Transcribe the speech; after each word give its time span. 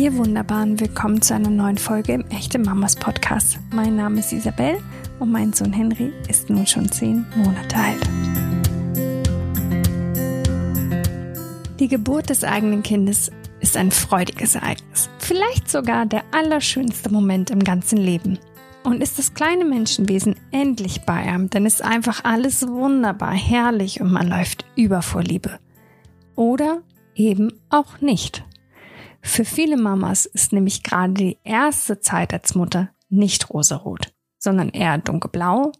Ihr 0.00 0.16
Wunderbaren, 0.16 0.80
willkommen 0.80 1.20
zu 1.20 1.34
einer 1.34 1.50
neuen 1.50 1.76
Folge 1.76 2.14
im 2.14 2.24
Echte 2.30 2.58
Mamas 2.58 2.96
Podcast. 2.96 3.58
Mein 3.70 3.96
Name 3.96 4.20
ist 4.20 4.32
Isabel 4.32 4.78
und 5.18 5.30
mein 5.30 5.52
Sohn 5.52 5.74
Henry 5.74 6.10
ist 6.26 6.48
nun 6.48 6.66
schon 6.66 6.90
zehn 6.90 7.26
Monate 7.36 7.76
alt. 7.76 8.00
Die 11.78 11.86
Geburt 11.86 12.30
des 12.30 12.44
eigenen 12.44 12.82
Kindes 12.82 13.30
ist 13.60 13.76
ein 13.76 13.90
freudiges 13.90 14.54
Ereignis. 14.54 15.10
Vielleicht 15.18 15.70
sogar 15.70 16.06
der 16.06 16.22
allerschönste 16.30 17.12
Moment 17.12 17.50
im 17.50 17.62
ganzen 17.62 17.98
Leben. 17.98 18.38
Und 18.84 19.02
ist 19.02 19.18
das 19.18 19.34
kleine 19.34 19.66
Menschenwesen 19.66 20.34
endlich 20.50 21.02
bei 21.02 21.12
einem, 21.12 21.50
dann 21.50 21.66
ist 21.66 21.84
einfach 21.84 22.24
alles 22.24 22.66
wunderbar, 22.66 23.34
herrlich 23.34 24.00
und 24.00 24.10
man 24.10 24.28
läuft 24.28 24.64
über 24.76 25.02
vor 25.02 25.22
Liebe. 25.22 25.58
Oder 26.36 26.78
eben 27.14 27.52
auch 27.68 28.00
nicht. 28.00 28.44
Für 29.22 29.44
viele 29.44 29.76
Mamas 29.76 30.26
ist 30.26 30.52
nämlich 30.52 30.82
gerade 30.82 31.12
die 31.14 31.38
erste 31.44 32.00
Zeit 32.00 32.32
als 32.32 32.54
Mutter 32.54 32.90
nicht 33.08 33.50
rosarot, 33.50 34.12
sondern 34.38 34.70
eher 34.70 34.98
dunkelblau, 34.98 35.72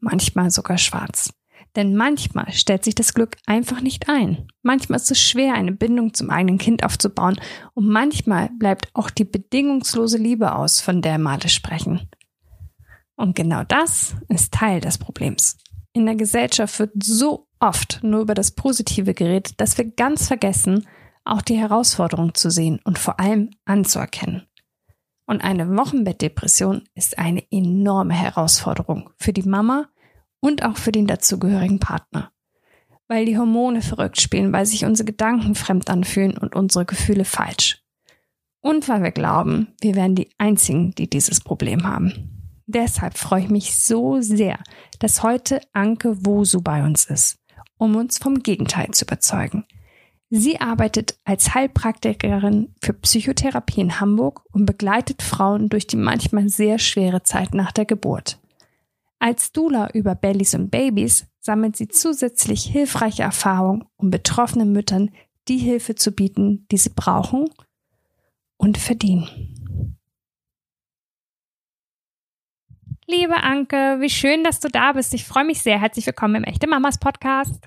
manchmal 0.00 0.50
sogar 0.50 0.78
schwarz. 0.78 1.32
Denn 1.76 1.94
manchmal 1.94 2.52
stellt 2.52 2.84
sich 2.84 2.94
das 2.94 3.12
Glück 3.12 3.36
einfach 3.44 3.82
nicht 3.82 4.08
ein. 4.08 4.48
Manchmal 4.62 4.96
ist 4.96 5.10
es 5.10 5.20
schwer, 5.20 5.54
eine 5.54 5.72
Bindung 5.72 6.14
zum 6.14 6.30
eigenen 6.30 6.58
Kind 6.58 6.82
aufzubauen 6.84 7.38
und 7.74 7.86
manchmal 7.86 8.50
bleibt 8.58 8.88
auch 8.94 9.10
die 9.10 9.24
bedingungslose 9.24 10.16
Liebe 10.16 10.54
aus, 10.54 10.80
von 10.80 11.02
der 11.02 11.18
Male 11.18 11.48
sprechen. 11.48 12.08
Und 13.14 13.34
genau 13.36 13.62
das 13.64 14.14
ist 14.28 14.52
Teil 14.52 14.80
des 14.80 14.98
Problems. 14.98 15.58
In 15.92 16.06
der 16.06 16.16
Gesellschaft 16.16 16.78
wird 16.78 16.92
so 17.02 17.48
oft 17.58 18.00
nur 18.02 18.20
über 18.20 18.34
das 18.34 18.50
Positive 18.50 19.14
geredet, 19.14 19.60
dass 19.60 19.78
wir 19.78 19.90
ganz 19.90 20.28
vergessen, 20.28 20.86
auch 21.26 21.42
die 21.42 21.56
Herausforderung 21.56 22.34
zu 22.34 22.50
sehen 22.50 22.80
und 22.84 22.98
vor 22.98 23.20
allem 23.20 23.50
anzuerkennen. 23.64 24.46
Und 25.26 25.42
eine 25.42 25.76
Wochenbettdepression 25.76 26.84
ist 26.94 27.18
eine 27.18 27.42
enorme 27.50 28.14
Herausforderung 28.14 29.10
für 29.18 29.32
die 29.32 29.42
Mama 29.42 29.88
und 30.40 30.64
auch 30.64 30.76
für 30.76 30.92
den 30.92 31.06
dazugehörigen 31.06 31.80
Partner. 31.80 32.30
Weil 33.08 33.26
die 33.26 33.36
Hormone 33.36 33.82
verrückt 33.82 34.20
spielen, 34.20 34.52
weil 34.52 34.66
sich 34.66 34.84
unsere 34.84 35.06
Gedanken 35.06 35.54
fremd 35.54 35.90
anfühlen 35.90 36.38
und 36.38 36.54
unsere 36.54 36.84
Gefühle 36.84 37.24
falsch. 37.24 37.82
Und 38.60 38.88
weil 38.88 39.02
wir 39.02 39.12
glauben, 39.12 39.74
wir 39.80 39.94
wären 39.94 40.14
die 40.14 40.30
Einzigen, 40.38 40.92
die 40.92 41.08
dieses 41.08 41.40
Problem 41.40 41.84
haben. 41.84 42.36
Deshalb 42.66 43.16
freue 43.16 43.42
ich 43.42 43.48
mich 43.48 43.76
so 43.76 44.20
sehr, 44.20 44.58
dass 44.98 45.22
heute 45.22 45.60
Anke 45.72 46.26
Wosu 46.26 46.62
bei 46.62 46.84
uns 46.84 47.04
ist, 47.04 47.38
um 47.78 47.94
uns 47.94 48.18
vom 48.18 48.40
Gegenteil 48.40 48.90
zu 48.90 49.04
überzeugen. 49.04 49.64
Sie 50.28 50.60
arbeitet 50.60 51.18
als 51.24 51.54
Heilpraktikerin 51.54 52.74
für 52.82 52.92
Psychotherapie 52.92 53.80
in 53.80 54.00
Hamburg 54.00 54.42
und 54.52 54.66
begleitet 54.66 55.22
Frauen 55.22 55.68
durch 55.68 55.86
die 55.86 55.96
manchmal 55.96 56.48
sehr 56.48 56.80
schwere 56.80 57.22
Zeit 57.22 57.54
nach 57.54 57.70
der 57.70 57.84
Geburt. 57.84 58.40
Als 59.20 59.52
Dula 59.52 59.88
über 59.92 60.14
Bellies 60.16 60.54
und 60.54 60.70
Babys 60.70 61.26
sammelt 61.40 61.76
sie 61.76 61.88
zusätzlich 61.88 62.64
hilfreiche 62.64 63.22
Erfahrungen, 63.22 63.84
um 63.96 64.10
betroffenen 64.10 64.72
Müttern 64.72 65.10
die 65.46 65.58
Hilfe 65.58 65.94
zu 65.94 66.10
bieten, 66.10 66.66
die 66.72 66.76
sie 66.76 66.90
brauchen 66.90 67.48
und 68.56 68.78
verdienen. 68.78 69.28
Liebe 73.06 73.36
Anke, 73.36 73.98
wie 74.00 74.10
schön, 74.10 74.42
dass 74.42 74.58
du 74.58 74.68
da 74.68 74.92
bist. 74.92 75.14
Ich 75.14 75.24
freue 75.24 75.44
mich 75.44 75.62
sehr. 75.62 75.80
Herzlich 75.80 76.04
willkommen 76.06 76.34
im 76.34 76.44
Echte 76.44 76.66
Mamas 76.66 76.98
Podcast. 76.98 77.60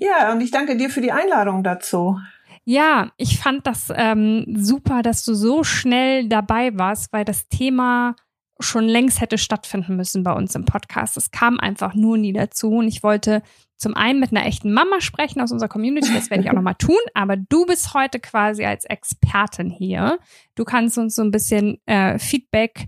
Ja, 0.00 0.32
und 0.32 0.40
ich 0.40 0.50
danke 0.50 0.78
dir 0.78 0.88
für 0.88 1.02
die 1.02 1.12
Einladung 1.12 1.62
dazu. 1.62 2.18
Ja, 2.64 3.12
ich 3.18 3.38
fand 3.38 3.66
das 3.66 3.92
ähm, 3.94 4.46
super, 4.56 5.02
dass 5.02 5.24
du 5.24 5.34
so 5.34 5.62
schnell 5.62 6.26
dabei 6.26 6.76
warst, 6.78 7.12
weil 7.12 7.26
das 7.26 7.48
Thema 7.48 8.16
schon 8.58 8.84
längst 8.84 9.20
hätte 9.20 9.36
stattfinden 9.36 9.96
müssen 9.96 10.22
bei 10.22 10.32
uns 10.32 10.54
im 10.54 10.64
Podcast. 10.64 11.18
Es 11.18 11.30
kam 11.30 11.60
einfach 11.60 11.94
nur 11.94 12.16
nie 12.16 12.32
dazu. 12.32 12.70
Und 12.70 12.88
ich 12.88 13.02
wollte 13.02 13.42
zum 13.76 13.94
einen 13.94 14.20
mit 14.20 14.30
einer 14.30 14.46
echten 14.46 14.72
Mama 14.72 15.02
sprechen 15.02 15.42
aus 15.42 15.52
unserer 15.52 15.68
Community, 15.68 16.12
das 16.14 16.30
werde 16.30 16.44
ich 16.44 16.50
auch 16.50 16.54
nochmal 16.54 16.74
tun, 16.78 16.98
aber 17.14 17.36
du 17.36 17.66
bist 17.66 17.92
heute 17.92 18.20
quasi 18.20 18.64
als 18.64 18.86
Expertin 18.86 19.70
hier. 19.70 20.18
Du 20.54 20.64
kannst 20.64 20.96
uns 20.96 21.14
so 21.14 21.22
ein 21.22 21.30
bisschen 21.30 21.78
äh, 21.86 22.18
Feedback 22.18 22.86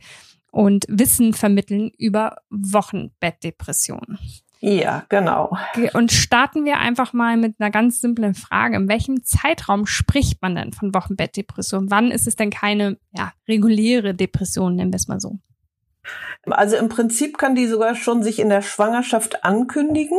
und 0.50 0.86
Wissen 0.88 1.34
vermitteln 1.34 1.90
über 1.98 2.36
Wochenbettdepressionen. 2.50 4.18
Ja, 4.64 5.04
genau. 5.08 5.56
Und 5.92 6.12
starten 6.12 6.64
wir 6.64 6.78
einfach 6.78 7.12
mal 7.12 7.36
mit 7.36 7.56
einer 7.58 7.72
ganz 7.72 8.00
simplen 8.00 8.34
Frage. 8.34 8.76
In 8.76 8.88
welchem 8.88 9.24
Zeitraum 9.24 9.86
spricht 9.86 10.40
man 10.40 10.54
denn 10.54 10.72
von 10.72 10.94
Wochenbettdepression? 10.94 11.90
Wann 11.90 12.12
ist 12.12 12.28
es 12.28 12.36
denn 12.36 12.50
keine 12.50 12.96
ja, 13.10 13.32
reguläre 13.48 14.14
Depression, 14.14 14.76
nennen 14.76 14.92
wir 14.92 14.98
es 14.98 15.08
mal 15.08 15.18
so? 15.18 15.40
Also 16.44 16.76
im 16.76 16.88
Prinzip 16.88 17.38
kann 17.38 17.56
die 17.56 17.66
sogar 17.66 17.96
schon 17.96 18.22
sich 18.22 18.38
in 18.38 18.50
der 18.50 18.62
Schwangerschaft 18.62 19.44
ankündigen 19.44 20.18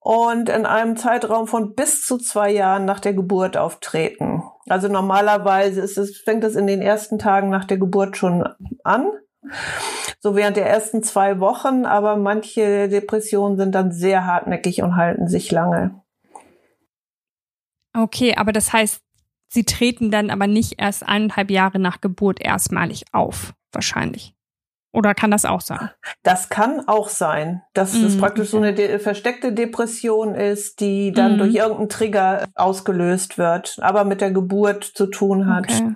und 0.00 0.48
in 0.48 0.64
einem 0.64 0.96
Zeitraum 0.96 1.46
von 1.46 1.74
bis 1.74 2.06
zu 2.06 2.16
zwei 2.16 2.50
Jahren 2.50 2.86
nach 2.86 3.00
der 3.00 3.12
Geburt 3.12 3.58
auftreten. 3.58 4.42
Also 4.70 4.88
normalerweise 4.88 5.82
ist 5.82 5.98
es, 5.98 6.16
fängt 6.16 6.44
es 6.44 6.56
in 6.56 6.66
den 6.66 6.80
ersten 6.80 7.18
Tagen 7.18 7.50
nach 7.50 7.66
der 7.66 7.76
Geburt 7.76 8.16
schon 8.16 8.48
an. 8.84 9.06
So 10.20 10.36
während 10.36 10.56
der 10.56 10.68
ersten 10.68 11.02
zwei 11.02 11.40
Wochen, 11.40 11.84
aber 11.84 12.16
manche 12.16 12.88
Depressionen 12.88 13.56
sind 13.56 13.74
dann 13.74 13.92
sehr 13.92 14.26
hartnäckig 14.26 14.82
und 14.82 14.96
halten 14.96 15.28
sich 15.28 15.50
lange. 15.50 16.00
Okay, 17.94 18.34
aber 18.36 18.52
das 18.52 18.72
heißt, 18.72 19.02
sie 19.48 19.64
treten 19.64 20.10
dann 20.10 20.30
aber 20.30 20.46
nicht 20.46 20.80
erst 20.80 21.06
eineinhalb 21.06 21.50
Jahre 21.50 21.78
nach 21.78 22.00
Geburt 22.00 22.40
erstmalig 22.40 23.04
auf, 23.12 23.52
wahrscheinlich. 23.72 24.34
Oder 24.94 25.14
kann 25.14 25.30
das 25.30 25.46
auch 25.46 25.62
sein? 25.62 25.90
Das 26.22 26.50
kann 26.50 26.86
auch 26.86 27.08
sein, 27.08 27.62
dass 27.72 27.94
mm, 27.94 28.04
es 28.04 28.18
praktisch 28.18 28.50
so 28.50 28.58
eine 28.58 28.74
de 28.74 28.98
versteckte 28.98 29.54
Depression 29.54 30.34
ist, 30.34 30.80
die 30.80 31.12
dann 31.12 31.36
mm. 31.36 31.38
durch 31.38 31.54
irgendeinen 31.54 31.88
Trigger 31.88 32.44
ausgelöst 32.54 33.38
wird, 33.38 33.78
aber 33.80 34.04
mit 34.04 34.20
der 34.20 34.32
Geburt 34.32 34.84
zu 34.84 35.06
tun 35.06 35.46
hat. 35.46 35.64
Okay. 35.64 35.94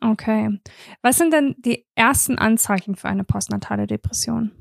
Okay. 0.00 0.60
Was 1.02 1.16
sind 1.16 1.32
denn 1.32 1.54
die 1.58 1.86
ersten 1.94 2.38
Anzeichen 2.38 2.96
für 2.96 3.08
eine 3.08 3.24
postnatale 3.24 3.86
Depression? 3.86 4.52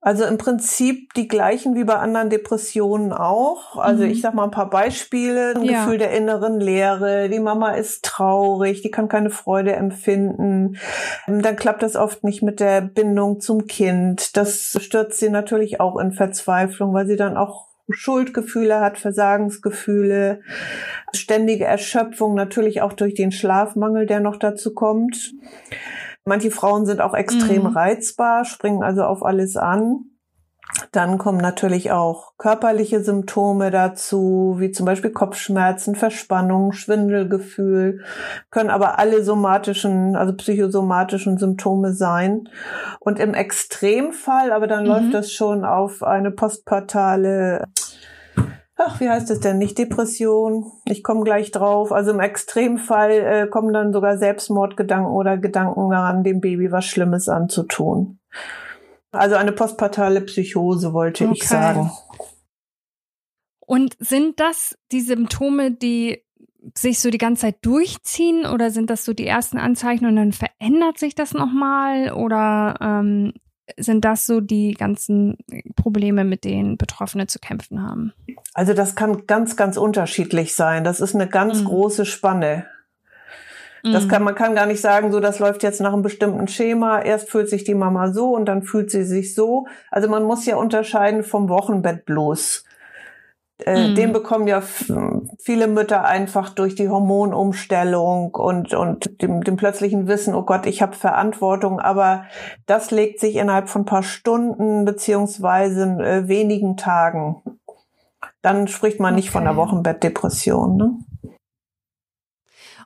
Also 0.00 0.24
im 0.26 0.36
Prinzip 0.36 1.14
die 1.14 1.28
gleichen 1.28 1.74
wie 1.76 1.84
bei 1.84 1.94
anderen 1.94 2.28
Depressionen 2.28 3.14
auch. 3.14 3.78
Also 3.78 4.04
mhm. 4.04 4.10
ich 4.10 4.20
sag 4.20 4.34
mal 4.34 4.44
ein 4.44 4.50
paar 4.50 4.68
Beispiele. 4.68 5.54
Ein 5.56 5.62
ja. 5.62 5.84
Gefühl 5.84 5.96
der 5.96 6.10
inneren 6.10 6.60
Leere. 6.60 7.30
Die 7.30 7.38
Mama 7.38 7.70
ist 7.70 8.04
traurig, 8.04 8.82
die 8.82 8.90
kann 8.90 9.08
keine 9.08 9.30
Freude 9.30 9.72
empfinden. 9.72 10.76
Dann 11.26 11.56
klappt 11.56 11.82
das 11.82 11.96
oft 11.96 12.22
nicht 12.22 12.42
mit 12.42 12.60
der 12.60 12.82
Bindung 12.82 13.40
zum 13.40 13.66
Kind. 13.66 14.36
Das 14.36 14.76
stürzt 14.78 15.20
sie 15.20 15.30
natürlich 15.30 15.80
auch 15.80 15.96
in 15.96 16.12
Verzweiflung, 16.12 16.92
weil 16.92 17.06
sie 17.06 17.16
dann 17.16 17.38
auch 17.38 17.68
Schuldgefühle 17.90 18.80
hat, 18.80 18.98
Versagensgefühle, 18.98 20.40
ständige 21.14 21.64
Erschöpfung, 21.64 22.34
natürlich 22.34 22.82
auch 22.82 22.92
durch 22.92 23.14
den 23.14 23.32
Schlafmangel, 23.32 24.06
der 24.06 24.20
noch 24.20 24.36
dazu 24.36 24.74
kommt. 24.74 25.34
Manche 26.24 26.50
Frauen 26.50 26.86
sind 26.86 27.00
auch 27.00 27.14
extrem 27.14 27.62
mhm. 27.62 27.76
reizbar, 27.76 28.44
springen 28.44 28.82
also 28.82 29.02
auf 29.04 29.22
alles 29.22 29.56
an. 29.56 30.06
Dann 30.92 31.18
kommen 31.18 31.38
natürlich 31.38 31.92
auch 31.92 32.32
körperliche 32.38 33.02
Symptome 33.02 33.70
dazu, 33.70 34.56
wie 34.58 34.72
zum 34.72 34.86
Beispiel 34.86 35.10
Kopfschmerzen, 35.10 35.94
Verspannung, 35.94 36.72
Schwindelgefühl, 36.72 38.02
können 38.50 38.70
aber 38.70 38.98
alle 38.98 39.22
somatischen, 39.22 40.16
also 40.16 40.32
psychosomatischen 40.32 41.38
Symptome 41.38 41.92
sein. 41.92 42.48
Und 42.98 43.18
im 43.18 43.34
Extremfall, 43.34 44.52
aber 44.52 44.66
dann 44.66 44.84
mhm. 44.84 44.88
läuft 44.88 45.14
das 45.14 45.32
schon 45.32 45.64
auf 45.64 46.02
eine 46.02 46.30
postpartale 46.30 47.66
ach, 48.76 49.00
wie 49.00 49.08
heißt 49.08 49.30
es 49.30 49.40
denn, 49.40 49.58
nicht 49.58 49.78
Depression, 49.78 50.70
ich 50.86 51.02
komme 51.02 51.22
gleich 51.22 51.50
drauf. 51.50 51.92
Also 51.92 52.10
im 52.10 52.20
Extremfall 52.20 53.10
äh, 53.10 53.46
kommen 53.48 53.72
dann 53.72 53.92
sogar 53.92 54.18
Selbstmordgedanken 54.18 55.12
oder 55.12 55.38
Gedanken 55.38 55.90
daran, 55.90 56.24
dem 56.24 56.40
Baby 56.40 56.72
was 56.72 56.84
Schlimmes 56.84 57.28
anzutun. 57.28 58.18
Also 59.12 59.36
eine 59.36 59.52
postpartale 59.52 60.20
Psychose, 60.22 60.92
wollte 60.92 61.24
okay. 61.24 61.34
ich 61.36 61.48
sagen. 61.48 61.90
Und 63.60 63.96
sind 63.98 64.40
das 64.40 64.76
die 64.92 65.00
Symptome, 65.00 65.70
die 65.70 66.22
sich 66.76 67.00
so 67.00 67.10
die 67.10 67.18
ganze 67.18 67.42
Zeit 67.42 67.58
durchziehen 67.62 68.46
oder 68.46 68.70
sind 68.70 68.90
das 68.90 69.04
so 69.04 69.12
die 69.12 69.26
ersten 69.26 69.58
Anzeichen 69.58 70.06
und 70.06 70.16
dann 70.16 70.32
verändert 70.32 70.98
sich 70.98 71.14
das 71.14 71.34
nochmal 71.34 72.12
oder 72.12 72.76
ähm, 72.80 73.34
sind 73.76 74.04
das 74.04 74.26
so 74.26 74.40
die 74.40 74.74
ganzen 74.74 75.38
Probleme, 75.76 76.24
mit 76.24 76.44
denen 76.44 76.76
Betroffene 76.76 77.26
zu 77.26 77.38
kämpfen 77.38 77.82
haben? 77.82 78.12
Also 78.52 78.74
das 78.74 78.94
kann 78.94 79.26
ganz, 79.26 79.56
ganz 79.56 79.76
unterschiedlich 79.76 80.54
sein. 80.54 80.84
Das 80.84 81.00
ist 81.00 81.14
eine 81.14 81.28
ganz 81.28 81.60
mhm. 81.60 81.66
große 81.66 82.04
Spanne. 82.04 82.66
Das 83.82 84.04
mhm. 84.04 84.08
kann, 84.08 84.22
man 84.22 84.34
kann 84.34 84.54
gar 84.54 84.66
nicht 84.66 84.80
sagen, 84.80 85.12
so, 85.12 85.20
das 85.20 85.38
läuft 85.38 85.62
jetzt 85.62 85.80
nach 85.80 85.92
einem 85.92 86.02
bestimmten 86.02 86.48
Schema. 86.48 87.00
Erst 87.00 87.28
fühlt 87.28 87.50
sich 87.50 87.64
die 87.64 87.74
Mama 87.74 88.12
so 88.12 88.34
und 88.34 88.46
dann 88.46 88.62
fühlt 88.62 88.90
sie 88.90 89.04
sich 89.04 89.34
so. 89.34 89.66
Also 89.90 90.08
man 90.08 90.24
muss 90.24 90.46
ja 90.46 90.56
unterscheiden 90.56 91.22
vom 91.22 91.50
Wochenbett 91.50 92.06
bloß. 92.06 92.64
Äh, 93.58 93.88
mhm. 93.88 93.94
Den 93.94 94.12
bekommen 94.12 94.48
ja 94.48 94.60
viele 94.60 95.68
Mütter 95.68 96.04
einfach 96.04 96.50
durch 96.50 96.74
die 96.74 96.88
Hormonumstellung 96.88 98.34
und, 98.34 98.74
und 98.74 99.22
dem, 99.22 99.44
dem 99.44 99.56
plötzlichen 99.56 100.08
Wissen, 100.08 100.34
oh 100.34 100.42
Gott, 100.42 100.66
ich 100.66 100.82
habe 100.82 100.96
Verantwortung, 100.96 101.78
aber 101.78 102.24
das 102.66 102.90
legt 102.90 103.20
sich 103.20 103.36
innerhalb 103.36 103.68
von 103.68 103.84
paar 103.84 104.02
Stunden 104.02 104.84
beziehungsweise 104.84 105.84
äh, 106.00 106.26
wenigen 106.26 106.76
Tagen. 106.76 107.42
Dann 108.42 108.66
spricht 108.66 108.98
man 108.98 109.14
okay. 109.14 109.22
nicht 109.22 109.30
von 109.30 109.46
einer 109.46 109.56
Wochenbettdepression. 109.56 110.76
Ne? 110.76 110.98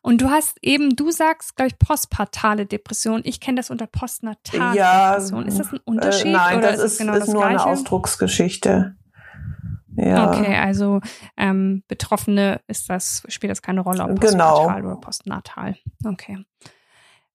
Und 0.03 0.21
du 0.21 0.31
hast 0.31 0.59
eben, 0.63 0.95
du 0.97 1.11
sagst, 1.11 1.57
glaube 1.57 1.69
ich, 1.69 1.79
postpartale 1.79 2.67
Depression. 2.67 3.23
Ich 3.25 3.41
kenne 3.41 3.57
das 3.57 3.71
unter 3.71 3.87
postnatale 3.87 4.77
ja, 4.77 5.13
Depression. 5.13 5.47
Ist 5.49 5.59
das 5.59 5.73
ein 5.73 5.81
Unterschied? 5.85 6.27
Äh, 6.27 6.33
nein, 6.33 6.59
oder 6.59 6.73
das 6.73 6.81
ist, 6.81 6.93
ist, 6.93 6.99
genau 6.99 7.13
ist 7.15 7.21
das 7.21 7.29
nur 7.29 7.43
Gleiche? 7.43 7.63
eine 7.63 7.73
Ausdrucksgeschichte. 7.73 8.97
Ja. 9.99 10.31
Okay, 10.31 10.57
also 10.57 11.01
ähm, 11.37 11.83
Betroffene 11.89 12.61
ist 12.69 12.89
das, 12.89 13.23
spielt 13.29 13.51
das 13.51 13.63
keine 13.63 13.81
Rolle, 13.81 14.05
ob 14.05 14.21
postnatal 14.21 14.77
genau. 14.77 14.93
oder 14.93 15.01
postnatal. 15.01 15.77
Okay. 16.05 16.45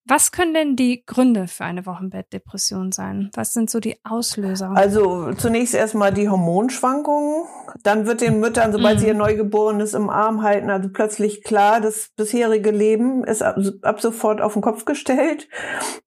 Was 0.06 0.34
können 0.34 0.54
denn 0.54 0.76
die 0.76 1.06
Gründe 1.06 1.48
für 1.48 1.64
eine 1.64 1.86
Wochenbettdepression 1.86 2.92
sein? 2.92 3.32
Was 3.36 3.54
sind 3.54 3.70
so 3.70 3.80
die 3.80 3.98
Auslöser? 4.04 4.72
Also 4.72 5.34
zunächst 5.34 5.74
erstmal 5.74 6.14
die 6.14 6.28
Hormonschwankungen. 6.28 7.46
Dann 7.82 8.06
wird 8.06 8.22
den 8.22 8.40
Müttern, 8.40 8.72
sobald 8.72 8.98
mhm. 8.98 9.00
sie 9.00 9.08
ihr 9.08 9.14
Neugeborenes 9.14 9.94
im 9.94 10.10
Arm 10.10 10.44
halten, 10.44 10.70
also 10.70 10.90
plötzlich 10.92 11.44
klar, 11.44 11.82
das 11.82 12.10
bisherige 12.16 12.72
Leben 12.72 13.24
ist 13.24 13.42
ab, 13.42 13.58
ab 13.82 14.02
sofort 14.02 14.42
auf 14.42 14.54
den 14.54 14.62
Kopf 14.62 14.86
gestellt. 14.86 15.48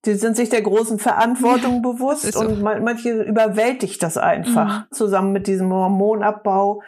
Die 0.05 0.13
sind 0.13 0.37
sich 0.37 0.49
der 0.49 0.61
großen 0.61 0.99
Verantwortung 0.99 1.81
bewusst 1.81 2.33
so. 2.33 2.39
und 2.39 2.61
manche 2.61 3.21
überwältigt 3.23 4.01
das 4.03 4.17
einfach 4.17 4.79
mhm. 4.79 4.83
zusammen 4.91 5.31
mit 5.33 5.47
diesem 5.47 5.71
Hormonabbau. 5.71 6.81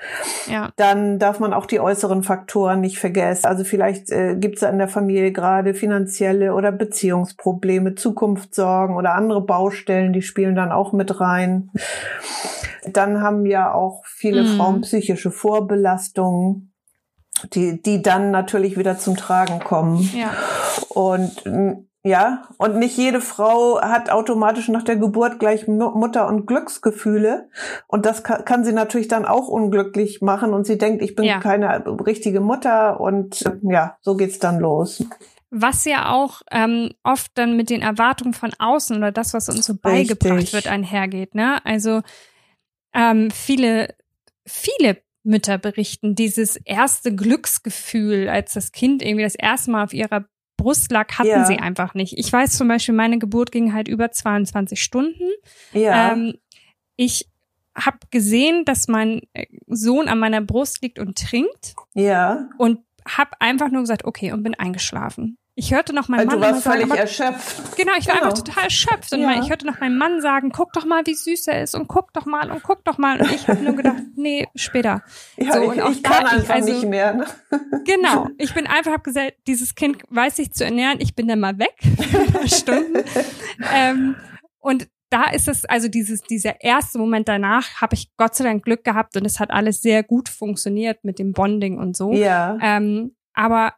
Ja. 0.48 0.70
Dann 0.76 1.20
darf 1.20 1.40
man 1.40 1.54
auch 1.54 1.66
die 1.66 1.80
äußeren 1.80 2.24
Faktoren 2.24 2.82
nicht 2.82 3.00
vergessen. 3.00 3.46
Also 3.46 3.64
vielleicht 3.64 4.12
äh, 4.12 4.36
gibt 4.36 4.58
es 4.58 4.64
in 4.64 4.78
der 4.78 4.88
Familie 4.88 5.32
gerade 5.32 5.74
finanzielle 5.74 6.54
oder 6.54 6.72
Beziehungsprobleme, 6.72 7.96
Zukunftssorgen 7.96 8.96
oder 8.96 9.16
andere 9.16 9.42
Baustellen, 9.42 10.14
die 10.14 10.22
spielen 10.22 10.56
dann 10.56 10.72
auch 10.72 10.94
mit 10.94 11.20
rein. 11.20 11.72
Dann 12.92 13.22
haben 13.22 13.46
ja 13.46 13.74
auch 13.74 14.04
viele 14.06 14.44
mhm. 14.44 14.58
Frauen 14.58 14.82
psychische 14.82 15.32
Vorbelastungen, 15.32 16.74
die, 17.54 17.82
die 17.82 18.02
dann 18.02 18.32
natürlich 18.32 18.78
wieder 18.78 18.98
zum 18.98 19.16
Tragen 19.18 19.60
kommen. 19.60 20.10
Ja. 20.16 20.34
Und 20.90 21.44
ja, 22.02 22.44
und 22.58 22.78
nicht 22.78 22.98
jede 22.98 23.20
Frau 23.20 23.82
hat 23.82 24.10
automatisch 24.10 24.70
nach 24.70 24.84
der 24.84 24.96
Geburt 24.96 25.38
gleich 25.38 25.68
Mutter- 25.68 26.28
und 26.28 26.46
Glücksgefühle. 26.46 27.50
Und 27.88 28.06
das 28.06 28.24
kann, 28.24 28.46
kann, 28.46 28.64
sie 28.64 28.72
natürlich 28.72 29.10
dann 29.10 29.26
auch 29.26 29.50
unglücklich 29.50 30.22
machen. 30.22 30.54
Und 30.54 30.66
sie 30.66 30.78
denkt, 30.78 31.02
ich 31.02 31.16
bin 31.16 31.26
ja. 31.26 31.40
keine 31.40 31.84
richtige 32.06 32.40
Mutter. 32.40 33.02
Und 33.02 33.44
ja, 33.64 33.98
so 34.02 34.16
geht's 34.16 34.40
dann 34.40 34.60
los 34.60 35.04
was 35.52 35.86
ja 35.86 36.12
auch 36.12 36.42
ähm, 36.52 36.92
oft 37.04 37.32
dann 37.36 37.58
mit 37.58 37.70
den 37.70 37.82
Erwartungen 37.82 38.34
von 38.34 38.52
außen 38.58 38.98
oder 38.98 39.12
das, 39.12 39.34
was 39.34 39.50
uns 39.50 39.66
so 39.66 39.74
beigebracht 39.76 40.38
Richtig. 40.38 40.54
wird, 40.54 40.68
einhergeht. 40.68 41.36
Ne? 41.36 41.64
Also 41.66 42.02
ähm, 42.94 43.32
viele, 43.32 43.96
viele 44.46 44.98
Mütter 45.24 45.58
berichten 45.58 46.16
dieses 46.16 46.56
erste 46.58 47.16
Glücksgefühl, 47.16 48.30
als 48.30 48.54
das 48.54 48.72
Kind 48.72 49.02
irgendwie 49.02 49.24
das 49.24 49.36
erste 49.36 49.72
Mal 49.72 49.84
auf 49.84 49.94
ihrer 49.94 50.26
Brust 50.58 50.92
lag, 50.92 51.18
hatten 51.18 51.30
ja. 51.30 51.46
sie 51.46 51.58
einfach 51.58 51.94
nicht. 51.94 52.18
Ich 52.18 52.32
weiß 52.32 52.58
zum 52.58 52.68
Beispiel, 52.68 52.96
meine 52.96 53.18
Geburt 53.18 53.52
ging 53.52 53.74
halt 53.74 53.88
über 53.88 54.12
22 54.12 54.82
Stunden. 54.82 55.30
Ja. 55.72 56.14
Ähm, 56.14 56.36
ich 56.98 57.30
habe 57.76 57.98
gesehen, 58.12 58.66
dass 58.66 58.88
mein 58.88 59.22
äh, 59.34 59.46
Sohn 59.68 60.10
an 60.10 60.20
meiner 60.20 60.42
Brust 60.42 60.82
liegt 60.82 61.00
und 61.00 61.18
trinkt. 61.18 61.76
Ja. 61.94 62.50
Und 62.58 62.80
habe 63.08 63.32
einfach 63.40 63.70
nur 63.70 63.82
gesagt, 63.82 64.04
okay, 64.04 64.34
und 64.34 64.44
bin 64.44 64.54
eingeschlafen. 64.56 65.38
Ich 65.60 65.74
hörte 65.74 65.94
noch 65.94 66.08
meinen 66.08 66.26
Mann 66.26 66.40
du 66.40 66.42
warst 66.42 66.64
sagen, 66.64 66.78
völlig 66.78 66.92
aber, 66.94 67.02
erschöpft. 67.02 67.76
Genau, 67.76 67.92
ich 68.00 68.08
war 68.08 68.16
genau. 68.16 68.28
einfach 68.28 68.44
total 68.44 68.64
erschöpft. 68.64 69.12
Und 69.12 69.20
ja. 69.20 69.42
ich 69.42 69.50
hörte 69.50 69.66
noch 69.66 69.78
meinen 69.82 69.98
Mann 69.98 70.22
sagen, 70.22 70.54
guck 70.54 70.72
doch 70.72 70.86
mal, 70.86 71.06
wie 71.06 71.14
süß 71.14 71.48
er 71.48 71.64
ist 71.64 71.76
und 71.76 71.90
guck 71.90 72.14
doch 72.14 72.26
mal 72.26 72.50
und 72.50 72.64
guck 72.64 72.86
doch 72.86 72.98
mal. 72.98 73.20
Und 73.20 73.30
ich 73.30 73.46
habe 73.50 73.62
nur 73.62 73.76
gedacht, 73.76 74.02
nee, 74.16 74.48
später. 74.56 75.04
Ja, 75.36 75.52
so, 75.52 75.74
ich, 75.74 75.98
ich 75.98 76.02
kann 76.02 76.26
einfach 76.26 76.56
also, 76.56 76.72
nicht 76.72 76.86
mehr. 76.86 77.14
Ne? 77.14 77.26
Genau, 77.84 78.30
ich 78.38 78.54
bin 78.54 78.68
einfach, 78.68 78.94
habe 78.94 79.04
gesagt, 79.04 79.34
dieses 79.48 79.76
Kind 79.76 80.02
weiß 80.08 80.38
sich 80.38 80.54
zu 80.54 80.64
ernähren, 80.64 81.02
ich 81.02 81.14
bin 81.14 81.28
dann 81.28 81.42
mal 81.42 81.60
weg 81.60 81.76
Stunden. 82.46 83.04
ähm, 83.76 84.16
und 84.60 84.88
da 85.10 85.26
ist 85.26 85.50
es, 85.50 85.66
also 85.66 85.90
dieses, 85.90 86.22
dieser 86.22 86.62
erste 86.62 87.00
Moment 87.00 87.28
danach 87.28 87.82
habe 87.82 87.96
ich 87.96 88.16
Gott 88.16 88.34
sei 88.34 88.46
Dank 88.46 88.64
Glück 88.64 88.86
gehabt 88.86 89.18
und 89.18 89.26
es 89.26 89.42
hat 89.42 89.52
alles 89.52 89.82
sehr 89.82 90.04
gut 90.04 90.30
funktioniert 90.30 91.04
mit 91.04 91.20
dem 91.20 91.34
Bonding 91.34 91.78
und 91.78 91.98
so. 91.98 92.14
Ja. 92.14 92.58
Ähm, 92.62 93.14
aber 93.34 93.74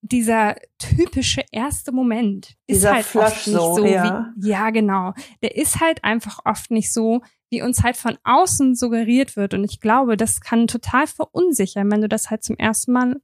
dieser 0.00 0.56
typische 0.78 1.42
erste 1.50 1.92
Moment 1.92 2.56
ist 2.66 2.78
Dieser 2.78 2.94
halt 2.94 3.16
oft 3.16 3.46
nicht 3.46 3.56
so, 3.56 3.84
ja. 3.84 4.32
wie, 4.36 4.48
ja 4.48 4.70
genau, 4.70 5.12
der 5.42 5.56
ist 5.56 5.80
halt 5.80 6.04
einfach 6.04 6.40
oft 6.44 6.70
nicht 6.70 6.92
so, 6.92 7.22
wie 7.50 7.62
uns 7.62 7.82
halt 7.82 7.96
von 7.96 8.18
außen 8.24 8.74
suggeriert 8.74 9.36
wird. 9.36 9.54
Und 9.54 9.64
ich 9.64 9.80
glaube, 9.80 10.16
das 10.16 10.40
kann 10.40 10.66
total 10.66 11.06
verunsichern, 11.06 11.90
wenn 11.90 12.02
du 12.02 12.08
das 12.08 12.30
halt 12.30 12.44
zum 12.44 12.56
ersten 12.56 12.92
Mal 12.92 13.16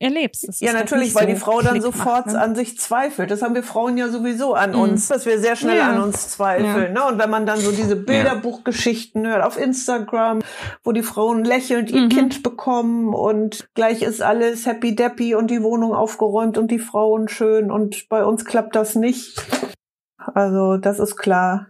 erlebst. 0.00 0.48
Das 0.48 0.60
ja, 0.60 0.72
halt 0.72 0.80
natürlich, 0.80 1.14
weil 1.14 1.26
so 1.26 1.34
die 1.34 1.36
Frau 1.36 1.60
dann 1.60 1.80
sofort 1.80 2.26
macht, 2.26 2.34
ne? 2.34 2.40
an 2.40 2.56
sich 2.56 2.78
zweifelt. 2.78 3.30
Das 3.30 3.42
haben 3.42 3.54
wir 3.54 3.62
Frauen 3.62 3.98
ja 3.98 4.08
sowieso 4.08 4.54
an 4.54 4.72
mhm. 4.72 4.80
uns, 4.80 5.08
dass 5.08 5.26
wir 5.26 5.38
sehr 5.38 5.56
schnell 5.56 5.76
ja. 5.76 5.90
an 5.90 6.00
uns 6.00 6.30
zweifeln. 6.30 6.94
Ja. 6.94 7.04
Ne? 7.04 7.12
Und 7.12 7.18
wenn 7.18 7.30
man 7.30 7.46
dann 7.46 7.60
so 7.60 7.70
diese 7.70 7.96
Bilderbuchgeschichten 7.96 9.26
hört 9.26 9.44
auf 9.44 9.58
Instagram, 9.58 10.40
wo 10.82 10.92
die 10.92 11.02
Frauen 11.02 11.44
lächelnd 11.44 11.90
ihr 11.90 12.02
mhm. 12.02 12.08
Kind 12.08 12.42
bekommen 12.42 13.14
und 13.14 13.68
gleich 13.74 14.02
ist 14.02 14.22
alles 14.22 14.66
happy 14.66 14.96
deppy 14.96 15.34
und 15.34 15.50
die 15.50 15.62
Wohnung 15.62 15.94
aufgeräumt 15.94 16.56
und 16.56 16.70
die 16.70 16.78
Frauen 16.78 17.28
schön 17.28 17.70
und 17.70 18.08
bei 18.08 18.24
uns 18.24 18.46
klappt 18.46 18.74
das 18.74 18.94
nicht. 18.94 19.40
Also 20.34 20.78
das 20.78 20.98
ist 20.98 21.16
klar. 21.16 21.66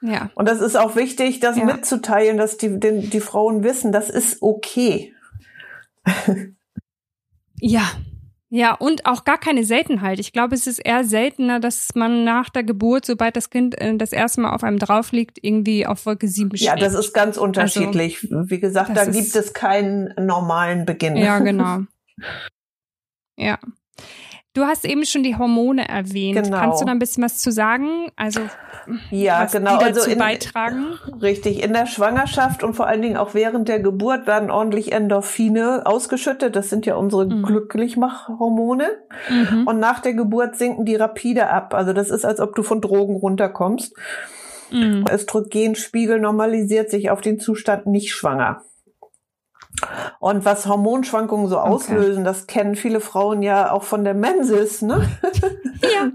Ja. 0.00 0.30
Und 0.34 0.48
das 0.48 0.60
ist 0.60 0.76
auch 0.76 0.96
wichtig, 0.96 1.40
das 1.40 1.56
mitzuteilen, 1.56 2.36
dass 2.36 2.56
die, 2.56 2.78
die, 2.78 3.08
die 3.08 3.20
Frauen 3.20 3.64
wissen, 3.64 3.90
das 3.90 4.10
ist 4.10 4.42
okay. 4.42 5.12
Ja. 7.66 7.90
Ja, 8.50 8.74
und 8.74 9.06
auch 9.06 9.24
gar 9.24 9.38
keine 9.38 9.64
Seltenheit. 9.64 10.20
Ich 10.20 10.32
glaube, 10.32 10.54
es 10.54 10.68
ist 10.68 10.78
eher 10.78 11.02
seltener, 11.02 11.58
dass 11.58 11.94
man 11.94 12.22
nach 12.22 12.50
der 12.50 12.62
Geburt, 12.62 13.04
sobald 13.04 13.34
das 13.36 13.50
Kind 13.50 13.80
äh, 13.80 13.96
das 13.96 14.12
erste 14.12 14.42
Mal 14.42 14.54
auf 14.54 14.62
einem 14.62 14.78
drauf 14.78 15.10
liegt, 15.10 15.42
irgendwie 15.42 15.86
auf 15.86 16.06
Wolke 16.06 16.28
7 16.28 16.56
steht. 16.56 16.68
Ja, 16.68 16.76
das 16.76 16.94
ist 16.94 17.12
ganz 17.12 17.36
unterschiedlich. 17.36 18.22
Also, 18.22 18.50
Wie 18.50 18.60
gesagt, 18.60 18.96
da 18.96 19.06
gibt 19.06 19.34
es 19.34 19.54
keinen 19.54 20.14
normalen 20.24 20.84
Beginn. 20.84 21.16
Ja, 21.16 21.40
genau. 21.40 21.80
ja. 23.36 23.58
Du 24.54 24.64
hast 24.64 24.84
eben 24.84 25.04
schon 25.04 25.24
die 25.24 25.36
Hormone 25.36 25.88
erwähnt. 25.88 26.44
Genau. 26.44 26.56
Kannst 26.56 26.80
du 26.80 26.84
da 26.84 26.92
ein 26.92 27.00
bisschen 27.00 27.24
was 27.24 27.38
zu 27.38 27.50
sagen? 27.50 28.12
Also 28.14 28.40
ja, 29.10 29.42
was 29.42 29.52
genau. 29.52 29.78
Die 29.78 29.84
dazu 29.84 30.00
also 30.00 30.10
in, 30.12 30.18
beitragen? 30.18 30.84
Richtig. 31.20 31.60
In 31.64 31.72
der 31.72 31.86
Schwangerschaft 31.86 32.62
und 32.62 32.74
vor 32.74 32.86
allen 32.86 33.02
Dingen 33.02 33.16
auch 33.16 33.34
während 33.34 33.68
der 33.68 33.80
Geburt 33.80 34.28
werden 34.28 34.52
ordentlich 34.52 34.92
Endorphine 34.92 35.82
ausgeschüttet. 35.84 36.54
Das 36.54 36.70
sind 36.70 36.86
ja 36.86 36.94
unsere 36.94 37.26
mhm. 37.26 37.42
Glücklichmachhormone. 37.42 38.86
Mhm. 39.28 39.66
Und 39.66 39.80
nach 39.80 39.98
der 39.98 40.14
Geburt 40.14 40.56
sinken 40.56 40.84
die 40.84 40.94
rapide 40.94 41.50
ab. 41.50 41.74
Also 41.74 41.92
das 41.92 42.10
ist, 42.10 42.24
als 42.24 42.38
ob 42.38 42.54
du 42.54 42.62
von 42.62 42.80
Drogen 42.80 43.16
runterkommst. 43.16 43.96
Mhm. 44.70 45.04
Östrogenspiegel 45.12 46.20
normalisiert 46.20 46.90
sich 46.90 47.10
auf 47.10 47.20
den 47.20 47.40
Zustand 47.40 47.86
nicht 47.86 48.12
schwanger. 48.12 48.62
Und 50.20 50.44
was 50.44 50.66
Hormonschwankungen 50.66 51.48
so 51.48 51.58
auslösen, 51.58 52.22
okay. 52.22 52.24
das 52.24 52.46
kennen 52.46 52.76
viele 52.76 53.00
Frauen 53.00 53.42
ja 53.42 53.72
auch 53.72 53.82
von 53.82 54.04
der 54.04 54.14
Mensis, 54.14 54.82
ne? 54.82 55.08
Ja. 55.82 56.10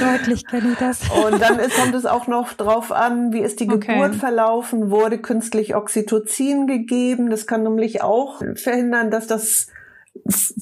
Deutlich 0.00 0.46
kenne 0.46 0.72
ich 0.72 0.78
das. 0.78 1.00
Und 1.24 1.40
dann 1.40 1.58
ist, 1.58 1.74
kommt 1.74 1.94
es 1.94 2.04
auch 2.04 2.26
noch 2.26 2.52
drauf 2.52 2.92
an, 2.92 3.32
wie 3.32 3.38
ist 3.38 3.60
die 3.60 3.70
okay. 3.70 3.94
Geburt 3.94 4.16
verlaufen, 4.16 4.90
wurde 4.90 5.16
künstlich 5.16 5.74
Oxytocin 5.74 6.66
gegeben. 6.66 7.30
Das 7.30 7.46
kann 7.46 7.62
nämlich 7.62 8.02
auch 8.02 8.42
verhindern, 8.56 9.10
dass 9.10 9.26
das 9.26 9.68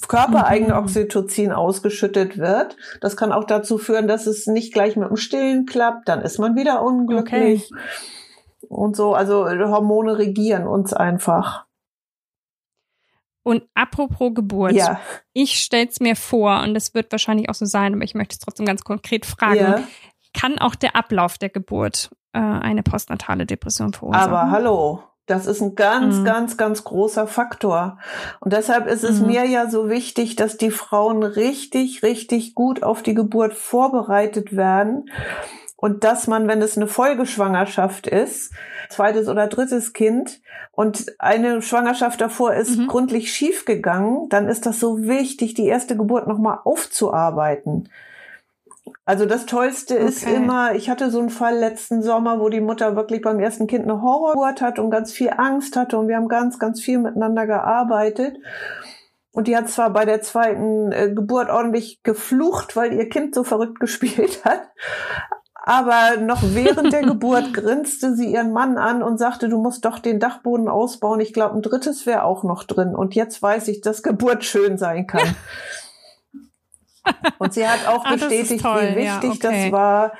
körpereigene 0.06 0.74
mhm. 0.74 0.78
Oxytocin 0.78 1.50
ausgeschüttet 1.50 2.38
wird. 2.38 2.76
Das 3.00 3.16
kann 3.16 3.32
auch 3.32 3.44
dazu 3.44 3.78
führen, 3.78 4.06
dass 4.06 4.28
es 4.28 4.46
nicht 4.46 4.72
gleich 4.72 4.94
mit 4.96 5.08
dem 5.08 5.16
Stillen 5.16 5.66
klappt. 5.66 6.08
Dann 6.08 6.20
ist 6.20 6.38
man 6.38 6.54
wieder 6.54 6.82
unglücklich. 6.82 7.70
Okay 7.72 7.80
und 8.70 8.96
so. 8.96 9.14
Also 9.14 9.46
Hormone 9.46 10.16
regieren 10.16 10.66
uns 10.66 10.94
einfach. 10.94 11.66
Und 13.42 13.64
apropos 13.74 14.32
Geburt, 14.34 14.72
ja. 14.72 15.00
ich 15.32 15.60
stell's 15.60 15.98
mir 16.00 16.14
vor, 16.14 16.62
und 16.62 16.74
das 16.74 16.94
wird 16.94 17.10
wahrscheinlich 17.10 17.48
auch 17.48 17.54
so 17.54 17.64
sein, 17.64 17.94
aber 17.94 18.04
ich 18.04 18.14
möchte 18.14 18.34
es 18.34 18.38
trotzdem 18.38 18.66
ganz 18.66 18.84
konkret 18.84 19.26
fragen. 19.26 19.58
Ja. 19.58 19.82
Kann 20.34 20.58
auch 20.58 20.74
der 20.74 20.94
Ablauf 20.94 21.38
der 21.38 21.48
Geburt 21.48 22.10
äh, 22.32 22.38
eine 22.38 22.82
postnatale 22.82 23.46
Depression 23.46 23.92
verursachen? 23.92 24.32
Aber 24.32 24.50
hallo, 24.50 25.02
das 25.26 25.46
ist 25.46 25.62
ein 25.62 25.74
ganz, 25.74 26.16
mhm. 26.16 26.24
ganz, 26.24 26.56
ganz 26.56 26.84
großer 26.84 27.26
Faktor. 27.26 27.98
Und 28.40 28.52
deshalb 28.52 28.86
ist 28.86 29.04
es 29.04 29.20
mhm. 29.20 29.26
mir 29.28 29.46
ja 29.46 29.68
so 29.68 29.88
wichtig, 29.88 30.36
dass 30.36 30.56
die 30.56 30.70
Frauen 30.70 31.22
richtig, 31.22 32.02
richtig 32.02 32.54
gut 32.54 32.82
auf 32.82 33.02
die 33.02 33.14
Geburt 33.14 33.54
vorbereitet 33.54 34.54
werden 34.54 35.10
und 35.80 36.04
dass 36.04 36.26
man, 36.26 36.46
wenn 36.46 36.60
es 36.60 36.76
eine 36.76 36.86
Folgeschwangerschaft 36.86 38.06
ist, 38.06 38.52
zweites 38.90 39.28
oder 39.28 39.46
drittes 39.46 39.92
Kind 39.92 40.40
und 40.72 41.06
eine 41.18 41.62
Schwangerschaft 41.62 42.20
davor 42.20 42.52
ist 42.54 42.76
mhm. 42.76 42.86
gründlich 42.86 43.32
schief 43.32 43.64
gegangen, 43.64 44.28
dann 44.28 44.46
ist 44.46 44.66
das 44.66 44.78
so 44.78 45.02
wichtig, 45.02 45.54
die 45.54 45.66
erste 45.66 45.96
Geburt 45.96 46.26
nochmal 46.28 46.58
aufzuarbeiten. 46.64 47.88
Also 49.04 49.24
das 49.24 49.46
Tollste 49.46 49.94
okay. 49.96 50.04
ist 50.04 50.26
immer, 50.26 50.74
ich 50.74 50.90
hatte 50.90 51.10
so 51.10 51.18
einen 51.18 51.30
Fall 51.30 51.56
letzten 51.56 52.02
Sommer, 52.02 52.40
wo 52.40 52.48
die 52.48 52.60
Mutter 52.60 52.94
wirklich 52.94 53.22
beim 53.22 53.40
ersten 53.40 53.66
Kind 53.66 53.84
eine 53.84 54.02
Horrorgeburt 54.02 54.60
hat 54.60 54.78
und 54.78 54.90
ganz 54.90 55.12
viel 55.12 55.30
Angst 55.36 55.76
hatte 55.76 55.98
und 55.98 56.08
wir 56.08 56.16
haben 56.16 56.28
ganz, 56.28 56.58
ganz 56.58 56.80
viel 56.80 56.98
miteinander 56.98 57.46
gearbeitet. 57.46 58.36
Und 59.32 59.46
die 59.46 59.56
hat 59.56 59.68
zwar 59.68 59.90
bei 59.90 60.04
der 60.04 60.22
zweiten 60.22 60.92
äh, 60.92 61.12
Geburt 61.14 61.50
ordentlich 61.50 62.02
geflucht, 62.02 62.74
weil 62.74 62.92
ihr 62.92 63.08
Kind 63.08 63.34
so 63.34 63.44
verrückt 63.44 63.80
gespielt 63.80 64.44
hat, 64.44 64.62
aber 65.70 66.16
noch 66.20 66.42
während 66.42 66.92
der 66.92 67.02
Geburt 67.02 67.54
grinste 67.54 68.16
sie 68.16 68.32
ihren 68.32 68.52
Mann 68.52 68.76
an 68.76 69.04
und 69.04 69.18
sagte, 69.18 69.48
du 69.48 69.56
musst 69.56 69.84
doch 69.84 70.00
den 70.00 70.18
Dachboden 70.18 70.68
ausbauen. 70.68 71.20
Ich 71.20 71.32
glaube, 71.32 71.54
ein 71.54 71.62
drittes 71.62 72.06
wäre 72.06 72.24
auch 72.24 72.42
noch 72.42 72.64
drin. 72.64 72.96
Und 72.96 73.14
jetzt 73.14 73.40
weiß 73.40 73.68
ich, 73.68 73.80
dass 73.80 74.02
Geburt 74.02 74.44
schön 74.44 74.78
sein 74.78 75.06
kann. 75.06 75.36
Und 77.38 77.54
sie 77.54 77.66
hat 77.66 77.88
auch 77.88 78.08
bestätigt, 78.08 78.62
toll, 78.62 78.82
wie 78.82 78.96
wichtig 78.96 79.42
ja, 79.42 79.48
okay. 79.48 79.64
das 79.64 79.72
war, 79.72 80.12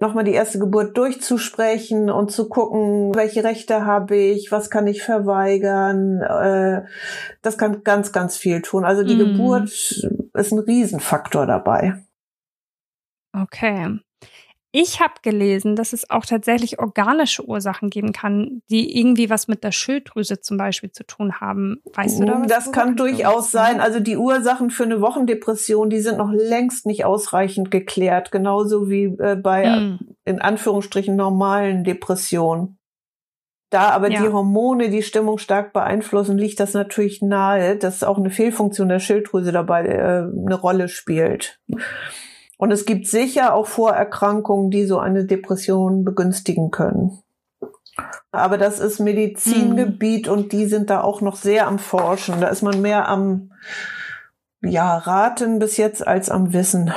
nochmal 0.00 0.24
die 0.24 0.32
erste 0.32 0.58
Geburt 0.58 0.96
durchzusprechen 0.96 2.10
und 2.10 2.32
zu 2.32 2.48
gucken, 2.48 3.14
welche 3.14 3.44
Rechte 3.44 3.84
habe 3.84 4.16
ich, 4.16 4.50
was 4.50 4.70
kann 4.70 4.86
ich 4.86 5.02
verweigern. 5.02 6.22
Äh, 6.22 6.86
das 7.42 7.58
kann 7.58 7.84
ganz, 7.84 8.12
ganz 8.12 8.38
viel 8.38 8.62
tun. 8.62 8.84
Also 8.84 9.04
die 9.04 9.14
mm. 9.14 9.18
Geburt 9.18 9.68
ist 9.68 10.52
ein 10.52 10.58
Riesenfaktor 10.58 11.46
dabei. 11.46 12.02
Okay. 13.34 14.00
Ich 14.74 15.00
habe 15.00 15.12
gelesen, 15.20 15.76
dass 15.76 15.92
es 15.92 16.08
auch 16.08 16.24
tatsächlich 16.24 16.78
organische 16.78 17.46
Ursachen 17.46 17.90
geben 17.90 18.12
kann, 18.12 18.62
die 18.70 18.98
irgendwie 18.98 19.28
was 19.28 19.46
mit 19.46 19.62
der 19.64 19.70
Schilddrüse 19.70 20.40
zum 20.40 20.56
Beispiel 20.56 20.90
zu 20.90 21.04
tun 21.04 21.40
haben. 21.40 21.82
Weißt 21.92 22.20
du 22.20 22.24
da 22.24 22.40
was? 22.40 22.46
Das 22.46 22.72
kann 22.72 22.96
durchaus 22.96 23.50
sein. 23.50 23.80
Also 23.80 24.00
die 24.00 24.16
Ursachen 24.16 24.70
für 24.70 24.84
eine 24.84 25.02
Wochendepression, 25.02 25.90
die 25.90 26.00
sind 26.00 26.16
noch 26.16 26.32
längst 26.32 26.86
nicht 26.86 27.04
ausreichend 27.04 27.70
geklärt. 27.70 28.32
Genauso 28.32 28.88
wie 28.88 29.04
äh, 29.18 29.36
bei 29.36 29.66
hm. 29.66 29.98
in 30.24 30.40
Anführungsstrichen 30.40 31.16
normalen 31.16 31.84
Depressionen. 31.84 32.78
Da 33.68 33.90
aber 33.90 34.10
ja. 34.10 34.22
die 34.22 34.28
Hormone 34.28 34.90
die 34.90 35.02
Stimmung 35.02 35.38
stark 35.38 35.72
beeinflussen, 35.72 36.36
liegt 36.36 36.60
das 36.60 36.74
natürlich 36.74 37.20
nahe, 37.20 37.76
dass 37.76 38.04
auch 38.04 38.18
eine 38.18 38.30
Fehlfunktion 38.30 38.88
der 38.88 39.00
Schilddrüse 39.00 39.52
dabei 39.52 39.86
äh, 39.86 40.24
eine 40.24 40.54
Rolle 40.54 40.88
spielt. 40.88 41.58
Und 42.62 42.70
es 42.70 42.86
gibt 42.86 43.08
sicher 43.08 43.54
auch 43.54 43.66
Vorerkrankungen, 43.66 44.70
die 44.70 44.84
so 44.84 45.00
eine 45.00 45.24
Depression 45.24 46.04
begünstigen 46.04 46.70
können. 46.70 47.18
Aber 48.30 48.56
das 48.56 48.78
ist 48.78 49.00
Medizingebiet 49.00 50.28
mhm. 50.28 50.32
und 50.32 50.52
die 50.52 50.66
sind 50.66 50.88
da 50.88 51.00
auch 51.00 51.22
noch 51.22 51.34
sehr 51.34 51.66
am 51.66 51.80
Forschen. 51.80 52.40
Da 52.40 52.46
ist 52.46 52.62
man 52.62 52.80
mehr 52.80 53.08
am 53.08 53.50
ja, 54.60 54.96
Raten 54.96 55.58
bis 55.58 55.76
jetzt 55.76 56.06
als 56.06 56.30
am 56.30 56.52
Wissen. 56.52 56.92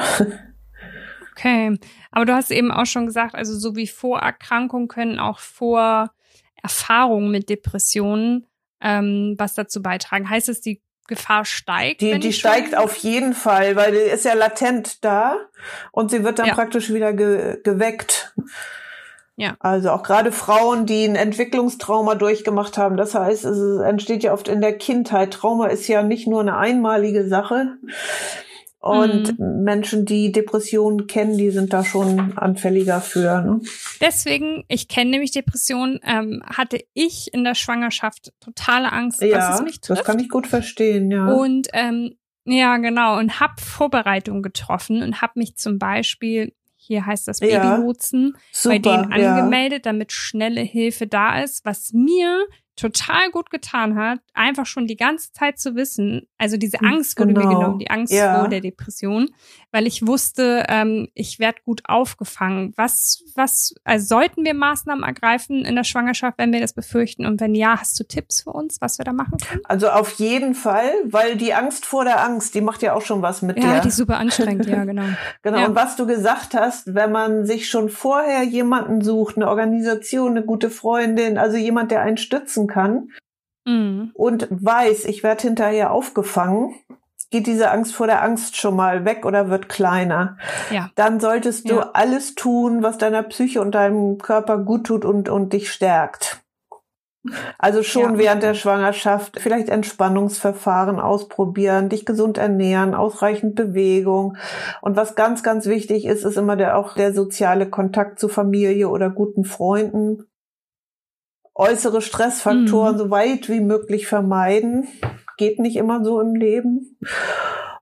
Okay, 1.32 1.80
aber 2.12 2.26
du 2.26 2.36
hast 2.36 2.52
eben 2.52 2.70
auch 2.70 2.86
schon 2.86 3.08
gesagt, 3.08 3.34
also 3.34 3.58
so 3.58 3.76
wie 3.76 3.88
Vorerkrankungen 3.88 4.88
können 4.88 5.18
auch 5.18 5.40
Vorerfahrungen 5.40 7.32
mit 7.32 7.50
Depressionen 7.50 8.46
ähm, 8.82 9.34
was 9.40 9.56
dazu 9.56 9.82
beitragen. 9.82 10.30
Heißt 10.30 10.48
es, 10.48 10.62
die 10.62 10.82
Gefahr 11.08 11.46
steigt? 11.46 12.02
Die, 12.02 12.20
die 12.20 12.34
steigt 12.34 12.76
auf 12.76 12.96
jeden 12.98 13.34
Fall, 13.34 13.76
weil 13.76 13.92
die 13.92 13.98
ist 13.98 14.26
ja 14.26 14.34
latent 14.34 15.04
da 15.04 15.38
und 15.92 16.12
sie 16.12 16.24
wird 16.24 16.40
dann 16.40 16.48
ja. 16.48 16.54
praktisch 16.54 16.92
wieder 16.92 17.14
ge 17.14 17.60
geweckt. 17.64 18.34
Ja. 19.38 19.56
Also 19.60 19.92
auch 19.92 20.04
gerade 20.04 20.32
Frauen, 20.32 20.86
die 20.86 21.04
ein 21.04 21.16
Entwicklungstrauma 21.16 22.16
durchgemacht 22.16 22.78
haben. 22.78 22.96
Das 22.96 23.16
heißt, 23.16 23.44
es 23.44 23.82
entsteht 23.82 24.24
ja 24.24 24.34
oft 24.34 24.48
in 24.48 24.62
der 24.62 24.78
Kindheit. 24.78 25.34
Trauma 25.34 25.68
ist 25.68 25.88
ja 25.88 26.04
nicht 26.04 26.26
nur 26.26 26.40
eine 26.40 26.58
einmalige 26.58 27.28
Sache, 27.28 27.78
und 28.86 29.40
mhm. 29.40 29.64
Menschen, 29.64 30.06
die 30.06 30.32
Depressionen 30.32 31.08
kennen, 31.08 31.40
die 31.40 31.50
sind 31.50 31.74
da 31.74 31.84
schon 31.84 32.38
anfälliger 32.38 33.02
für. 33.02 33.42
Ne? 33.42 33.62
Deswegen, 34.00 34.64
ich 34.68 34.88
kenne 34.88 35.10
nämlich 35.10 35.32
Depressionen, 35.32 36.00
ähm, 36.04 36.44
hatte 36.46 36.80
ich 36.94 37.34
in 37.34 37.44
der 37.44 37.56
Schwangerschaft 37.56 38.32
totale 38.40 38.92
Angst, 38.92 39.24
ja, 39.24 39.38
dass 39.38 39.56
es 39.56 39.66
mich 39.66 39.82
trifft. 39.82 40.02
Das 40.02 40.06
kann 40.06 40.20
ich 40.20 40.30
gut 40.30 40.46
verstehen, 40.46 41.10
ja. 41.10 41.34
Und 41.34 41.68
ähm, 41.74 42.16
ja, 42.46 42.78
genau, 42.78 43.18
und 43.18 43.40
habe 43.40 43.60
Vorbereitungen 43.60 44.44
getroffen 44.44 45.02
und 45.02 45.20
habe 45.20 45.34
mich 45.38 45.56
zum 45.56 45.80
Beispiel 45.80 46.54
hier 46.78 47.08
heißt 47.08 47.28
das 47.28 47.40
Babylotsen, 47.40 48.36
ja, 48.64 48.70
bei 48.70 48.78
denen 48.78 49.12
angemeldet, 49.12 49.88
ja. 49.88 49.92
damit 49.92 50.12
schnelle 50.12 50.62
Hilfe 50.62 51.08
da 51.08 51.42
ist, 51.42 51.66
was 51.66 51.92
mir 51.94 52.46
total 52.76 53.32
gut 53.32 53.50
getan 53.50 53.96
hat, 53.96 54.20
einfach 54.34 54.66
schon 54.66 54.86
die 54.86 54.98
ganze 54.98 55.32
Zeit 55.32 55.60
zu 55.60 55.76
wissen, 55.76 56.28
also 56.38 56.58
diese 56.58 56.80
hm, 56.80 56.88
Angst 56.88 57.20
wurde 57.20 57.34
genau. 57.34 57.48
mir 57.48 57.56
genommen, 57.56 57.80
die 57.80 57.90
Angst 57.90 58.14
ja. 58.14 58.40
vor 58.40 58.50
der 58.50 58.60
Depression, 58.60 59.30
weil 59.72 59.88
ich 59.88 60.06
wusste, 60.06 60.66
ähm, 60.68 61.08
ich 61.14 61.40
werde 61.40 61.60
gut 61.64 61.84
aufgefangen. 61.86 62.74
Was, 62.76 63.24
was, 63.36 63.74
also 63.84 64.06
sollten 64.06 64.44
wir 64.44 64.54
Maßnahmen 64.54 65.04
ergreifen 65.04 65.64
in 65.64 65.76
der 65.76 65.86
Schwangerschaft, 65.86 66.38
wenn 66.38 66.52
wir 66.52 66.60
das 66.60 66.74
befürchten? 66.74 67.26
Und 67.26 67.40
wenn 67.40 67.56
ja, 67.56 67.80
hast 67.80 68.00
du 68.00 68.04
Tipps 68.04 68.42
für 68.42 68.52
uns, 68.52 68.82
was 68.82 68.98
wir 68.98 69.06
da 69.06 69.14
machen 69.14 69.38
können? 69.38 69.62
Also 69.66 69.90
auf 69.90 70.12
jeden 70.14 70.54
Fall, 70.54 70.92
weil 71.06 71.38
die 71.38 71.54
Angst 71.54 71.86
vor 71.86 72.04
der 72.04 72.24
Angst, 72.24 72.56
die 72.56 72.62
macht 72.62 72.82
ja 72.82 72.94
auch 72.94 73.02
schon 73.02 73.22
was 73.22 73.42
mit 73.42 73.58
ja, 73.58 73.64
dir. 73.64 73.74
Ja, 73.76 73.80
die 73.80 73.88
ist 73.88 73.98
super 73.98 74.18
anstrengend, 74.18 74.66
ja, 74.66 74.84
genau. 74.86 75.04
genau. 75.42 75.58
Ja. 75.60 75.68
Und 75.68 75.76
was 75.76 75.96
du 75.96 76.06
gesagt 76.06 76.54
hast, 76.54 76.94
wenn 76.94 77.12
man 77.12 77.46
sich 77.46 77.70
schon 77.70 77.90
vorher 77.90 78.44
jemanden 78.44 79.02
sucht, 79.02 79.38
eine 79.38 79.48
Organisation, 79.48 80.32
eine 80.32 80.46
gute 80.46 80.70
Freundin, 80.70 81.38
also 81.38 81.56
jemand, 81.56 81.92
der 81.92 82.02
einen 82.02 82.18
stützen 82.18 82.65
kann 82.68 83.10
mhm. 83.66 84.12
und 84.14 84.48
weiß, 84.50 85.06
ich 85.06 85.24
werde 85.24 85.44
hinterher 85.44 85.92
aufgefangen, 85.92 86.76
geht 87.32 87.48
diese 87.48 87.72
Angst 87.72 87.94
vor 87.94 88.08
der 88.08 88.24
Angst 88.24 88.56
schon 88.56 88.76
mal 88.76 89.04
weg 89.04 89.26
oder 89.26 89.50
wird 89.50 89.68
kleiner. 89.68 90.38
Ja. 90.72 90.90
Dann 90.96 91.20
solltest 91.20 91.70
du 91.70 91.76
ja. 91.76 91.92
alles 91.94 92.36
tun, 92.36 92.84
was 92.84 92.98
deiner 92.98 93.24
Psyche 93.24 93.62
und 93.62 93.74
deinem 93.74 94.20
Körper 94.20 94.60
gut 94.60 94.86
tut 94.88 95.06
und, 95.06 95.28
und 95.28 95.52
dich 95.54 95.72
stärkt. 95.72 96.42
Also 97.58 97.82
schon 97.82 98.14
ja. 98.14 98.18
während 98.20 98.44
der 98.44 98.54
Schwangerschaft 98.54 99.40
vielleicht 99.40 99.70
Entspannungsverfahren 99.70 101.00
ausprobieren, 101.00 101.90
dich 101.90 102.06
gesund 102.06 102.38
ernähren, 102.38 102.94
ausreichend 102.94 103.56
Bewegung. 103.56 104.38
Und 104.82 104.96
was 104.96 105.16
ganz, 105.16 105.42
ganz 105.42 105.66
wichtig 105.66 106.06
ist, 106.06 106.24
ist 106.24 106.38
immer 106.38 106.56
der, 106.56 106.78
auch 106.78 106.94
der 106.94 107.14
soziale 107.14 107.68
Kontakt 107.68 108.20
zu 108.20 108.30
Familie 108.30 108.90
oder 108.90 109.10
guten 109.10 109.44
Freunden 109.44 110.26
äußere 111.56 112.02
Stressfaktoren 112.02 112.96
mhm. 112.96 113.00
so 113.00 113.10
weit 113.10 113.50
wie 113.50 113.62
möglich 113.62 114.08
vermeiden. 114.08 114.88
Geht 115.38 115.60
nicht 115.60 115.78
immer 115.78 116.04
so 116.04 116.20
im 116.22 116.36
Leben. 116.36 116.98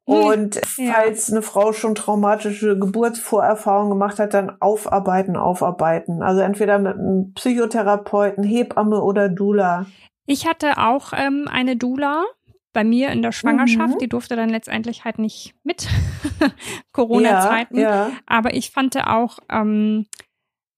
Hm. 0.05 0.15
Und 0.15 0.55
ja. 0.77 0.93
falls 0.93 1.31
eine 1.31 1.41
Frau 1.41 1.71
schon 1.71 1.95
traumatische 1.95 2.77
Geburtsvorerfahrungen 2.77 3.89
gemacht 3.89 4.19
hat, 4.19 4.33
dann 4.33 4.51
aufarbeiten, 4.59 5.37
aufarbeiten. 5.37 6.21
Also 6.21 6.41
entweder 6.41 6.77
mit 6.79 6.95
einem 6.95 7.33
Psychotherapeuten, 7.33 8.43
Hebamme 8.43 9.01
oder 9.01 9.29
Dula. 9.29 9.85
Ich 10.25 10.47
hatte 10.47 10.77
auch 10.77 11.13
ähm, 11.15 11.47
eine 11.49 11.77
Dula 11.77 12.23
bei 12.73 12.83
mir 12.83 13.11
in 13.11 13.21
der 13.21 13.31
Schwangerschaft. 13.31 13.95
Mhm. 13.95 13.99
Die 13.99 14.09
durfte 14.09 14.35
dann 14.35 14.49
letztendlich 14.49 15.05
halt 15.05 15.19
nicht 15.19 15.53
mit 15.63 15.87
Corona-Zeiten. 16.91 17.77
Ja, 17.77 18.07
ja. 18.07 18.11
Aber 18.25 18.53
ich 18.53 18.71
fand 18.71 18.97
auch 19.07 19.39
ähm, 19.49 20.07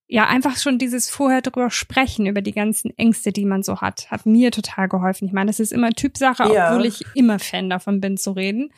ja, 0.08 0.28
einfach 0.28 0.58
schon 0.58 0.78
dieses 0.78 1.10
vorher 1.10 1.42
drüber 1.42 1.72
sprechen, 1.72 2.28
über 2.28 2.42
die 2.42 2.52
ganzen 2.52 2.96
Ängste, 2.98 3.32
die 3.32 3.46
man 3.46 3.64
so 3.64 3.82
hat, 3.82 4.12
hat 4.12 4.26
mir 4.26 4.52
total 4.52 4.88
geholfen. 4.88 5.26
Ich 5.26 5.34
meine, 5.34 5.48
das 5.48 5.60
ist 5.60 5.74
immer 5.74 5.92
Typsache, 5.92 6.54
ja. 6.54 6.72
obwohl 6.72 6.86
ich 6.86 7.04
immer 7.16 7.40
Fan 7.40 7.70
davon 7.70 8.02
bin 8.02 8.18
zu 8.18 8.32
reden. 8.32 8.72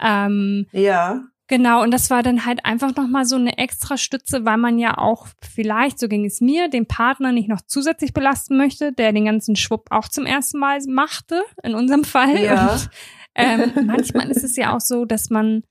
Ähm, 0.00 0.66
ja. 0.72 1.22
Genau, 1.46 1.82
und 1.82 1.92
das 1.92 2.08
war 2.08 2.22
dann 2.22 2.46
halt 2.46 2.64
einfach 2.64 2.96
nochmal 2.96 3.26
so 3.26 3.36
eine 3.36 3.58
extra 3.58 3.96
Stütze, 3.96 4.44
weil 4.44 4.56
man 4.56 4.78
ja 4.78 4.96
auch 4.96 5.26
vielleicht, 5.40 5.98
so 5.98 6.08
ging 6.08 6.24
es 6.24 6.40
mir, 6.40 6.68
den 6.68 6.86
Partner 6.86 7.30
nicht 7.30 7.48
noch 7.48 7.60
zusätzlich 7.60 8.12
belasten 8.14 8.56
möchte, 8.56 8.92
der 8.92 9.12
den 9.12 9.26
ganzen 9.26 9.54
Schwupp 9.54 9.88
auch 9.90 10.08
zum 10.08 10.24
ersten 10.24 10.58
Mal 10.58 10.78
machte, 10.88 11.42
in 11.62 11.74
unserem 11.74 12.04
Fall. 12.04 12.42
Ja. 12.42 12.72
Und 12.72 12.90
ähm, 13.34 13.72
manchmal 13.86 14.30
ist 14.30 14.44
es 14.44 14.56
ja 14.56 14.74
auch 14.74 14.80
so, 14.80 15.04
dass 15.04 15.30
man 15.30 15.62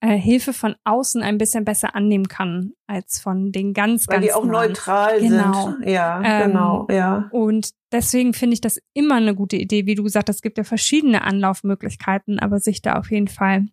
äh, 0.00 0.16
Hilfe 0.16 0.52
von 0.52 0.74
außen 0.84 1.22
ein 1.22 1.38
bisschen 1.38 1.64
besser 1.64 1.94
annehmen 1.94 2.28
kann 2.28 2.72
als 2.86 3.18
von 3.18 3.52
den 3.52 3.74
ganz, 3.74 4.08
Weil 4.08 4.16
ganz 4.20 4.26
die 4.26 4.32
auch 4.32 4.44
nahen. 4.44 4.68
neutral 4.68 5.20
genau. 5.20 5.72
sind. 5.72 5.88
Ja, 5.88 6.22
ähm, 6.24 6.52
genau, 6.52 6.86
ja. 6.90 7.28
Und 7.32 7.70
deswegen 7.92 8.32
finde 8.32 8.54
ich 8.54 8.60
das 8.60 8.80
immer 8.94 9.16
eine 9.16 9.34
gute 9.34 9.56
Idee. 9.56 9.86
Wie 9.86 9.94
du 9.94 10.02
gesagt 10.02 10.28
hast, 10.28 10.36
es 10.36 10.42
gibt 10.42 10.58
ja 10.58 10.64
verschiedene 10.64 11.22
Anlaufmöglichkeiten, 11.22 12.38
aber 12.38 12.60
sich 12.60 12.80
da 12.82 12.94
auf 12.94 13.10
jeden 13.10 13.28
Fall 13.28 13.66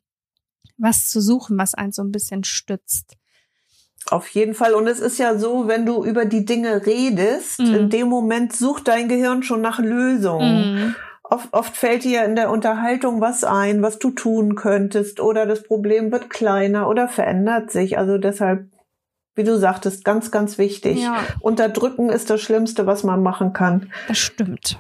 was 0.78 1.08
zu 1.08 1.22
suchen, 1.22 1.58
was 1.58 1.74
einen 1.74 1.92
so 1.94 2.04
ein 2.04 2.12
bisschen 2.12 2.44
stützt. 2.44 3.16
Auf 4.10 4.28
jeden 4.30 4.54
Fall. 4.54 4.74
Und 4.74 4.88
es 4.88 5.00
ist 5.00 5.18
ja 5.18 5.38
so, 5.38 5.68
wenn 5.68 5.86
du 5.86 6.04
über 6.04 6.26
die 6.26 6.46
Dinge 6.46 6.86
redest, 6.86 7.60
mm. 7.60 7.74
in 7.74 7.90
dem 7.90 8.08
Moment 8.08 8.54
sucht 8.54 8.88
dein 8.88 9.10
Gehirn 9.10 9.44
schon 9.44 9.62
nach 9.62 9.80
Lösungen. 9.80 10.88
Mm 10.90 10.96
oft, 11.30 11.54
oft 11.54 11.78
fällt 11.78 12.04
dir 12.04 12.24
in 12.26 12.36
der 12.36 12.50
Unterhaltung 12.50 13.22
was 13.22 13.44
ein, 13.44 13.82
was 13.82 14.00
du 14.00 14.12
tun 14.12 14.56
könntest 14.56 15.20
oder 15.20 15.46
das 15.46 15.64
Problem 15.64 16.12
wird 16.12 16.30
kleiner 16.30 16.90
oder 16.90 17.08
verändert 17.08 17.72
sich. 17.72 17.98
Also 17.98 18.18
deshalb 18.18 18.68
Wie 19.36 19.44
du 19.44 19.58
sagtest, 19.58 20.04
ganz, 20.04 20.32
ganz 20.32 20.58
wichtig. 20.58 21.04
Ja. 21.04 21.18
Unterdrücken 21.42 22.10
ist 22.10 22.30
das 22.30 22.42
Schlimmste, 22.42 22.88
was 22.88 23.04
man 23.04 23.22
machen 23.22 23.54
kann. 23.54 23.92
Das 24.08 24.18
stimmt. 24.18 24.80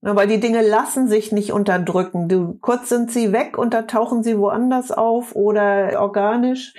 weil 0.00 0.26
die 0.26 0.40
Dinge 0.40 0.66
lassen 0.66 1.08
sich 1.08 1.30
nicht 1.30 1.52
unterdrücken. 1.52 2.28
Du, 2.28 2.54
kurz 2.60 2.88
sind 2.88 3.10
sie 3.12 3.32
weg 3.32 3.58
und 3.58 3.74
da 3.74 3.82
tauchen 3.82 4.22
sie 4.22 4.38
woanders 4.38 4.90
auf 4.90 5.36
oder 5.36 6.00
organisch. 6.00 6.74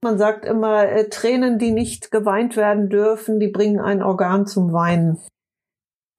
Man 0.00 0.16
sagt 0.16 0.44
immer, 0.44 0.84
äh, 0.88 1.08
Tränen, 1.08 1.58
die 1.58 1.72
nicht 1.72 2.10
geweint 2.10 2.56
werden 2.56 2.88
dürfen, 2.88 3.40
die 3.40 3.48
bringen 3.48 3.80
ein 3.80 4.02
Organ 4.02 4.46
zum 4.46 4.72
Weinen. 4.72 5.18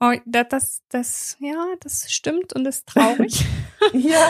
Oh, 0.02 0.12
das, 0.25 0.84
das, 0.90 1.38
ja, 1.40 1.74
das 1.80 2.12
stimmt 2.12 2.54
und 2.54 2.66
ist 2.66 2.88
traurig. 2.88 3.46
ja. 3.94 4.28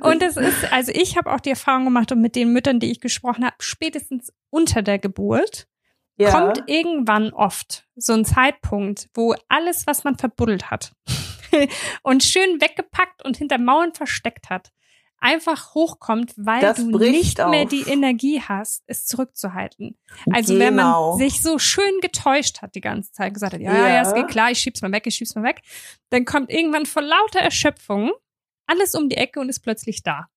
und 0.00 0.20
es 0.20 0.36
ist, 0.36 0.72
also 0.72 0.90
ich 0.92 1.16
habe 1.16 1.32
auch 1.32 1.40
die 1.40 1.50
Erfahrung 1.50 1.84
gemacht 1.84 2.10
und 2.10 2.20
mit 2.20 2.34
den 2.34 2.52
Müttern, 2.52 2.80
die 2.80 2.90
ich 2.90 3.00
gesprochen 3.00 3.44
habe, 3.44 3.56
spätestens 3.60 4.32
unter 4.50 4.82
der 4.82 4.98
Geburt 4.98 5.68
ja. 6.16 6.30
kommt 6.30 6.64
irgendwann 6.66 7.32
oft 7.32 7.86
so 7.94 8.14
ein 8.14 8.24
Zeitpunkt, 8.24 9.08
wo 9.14 9.34
alles, 9.48 9.86
was 9.86 10.02
man 10.02 10.16
verbuddelt 10.18 10.70
hat 10.70 10.92
und 12.02 12.24
schön 12.24 12.60
weggepackt 12.60 13.24
und 13.24 13.36
hinter 13.36 13.58
Mauern 13.58 13.94
versteckt 13.94 14.50
hat, 14.50 14.72
einfach 15.18 15.74
hochkommt, 15.74 16.34
weil 16.36 16.60
das 16.60 16.76
du 16.76 16.98
nicht 16.98 17.40
auf. 17.40 17.50
mehr 17.50 17.64
die 17.64 17.82
Energie 17.82 18.40
hast, 18.40 18.82
es 18.86 19.06
zurückzuhalten. 19.06 19.98
Also 20.32 20.52
genau. 20.52 20.64
wenn 20.64 20.74
man 20.74 20.86
genau. 20.86 21.16
sich 21.16 21.42
so 21.42 21.58
schön 21.58 22.00
getäuscht 22.00 22.62
hat 22.62 22.74
die 22.74 22.80
ganze 22.80 23.12
Zeit, 23.12 23.34
gesagt 23.34 23.54
hat, 23.54 23.60
ja, 23.60 23.74
ja, 23.74 23.88
ja, 23.88 24.02
es 24.02 24.14
geht 24.14 24.28
klar, 24.28 24.50
ich 24.50 24.58
schieb's 24.58 24.82
mal 24.82 24.92
weg, 24.92 25.06
ich 25.06 25.14
schieb's 25.16 25.34
mal 25.34 25.44
weg, 25.44 25.62
dann 26.10 26.24
kommt 26.24 26.50
irgendwann 26.50 26.86
vor 26.86 27.02
lauter 27.02 27.40
Erschöpfung 27.40 28.12
alles 28.66 28.94
um 28.94 29.08
die 29.08 29.16
Ecke 29.16 29.40
und 29.40 29.48
ist 29.48 29.60
plötzlich 29.60 30.02
da. 30.02 30.28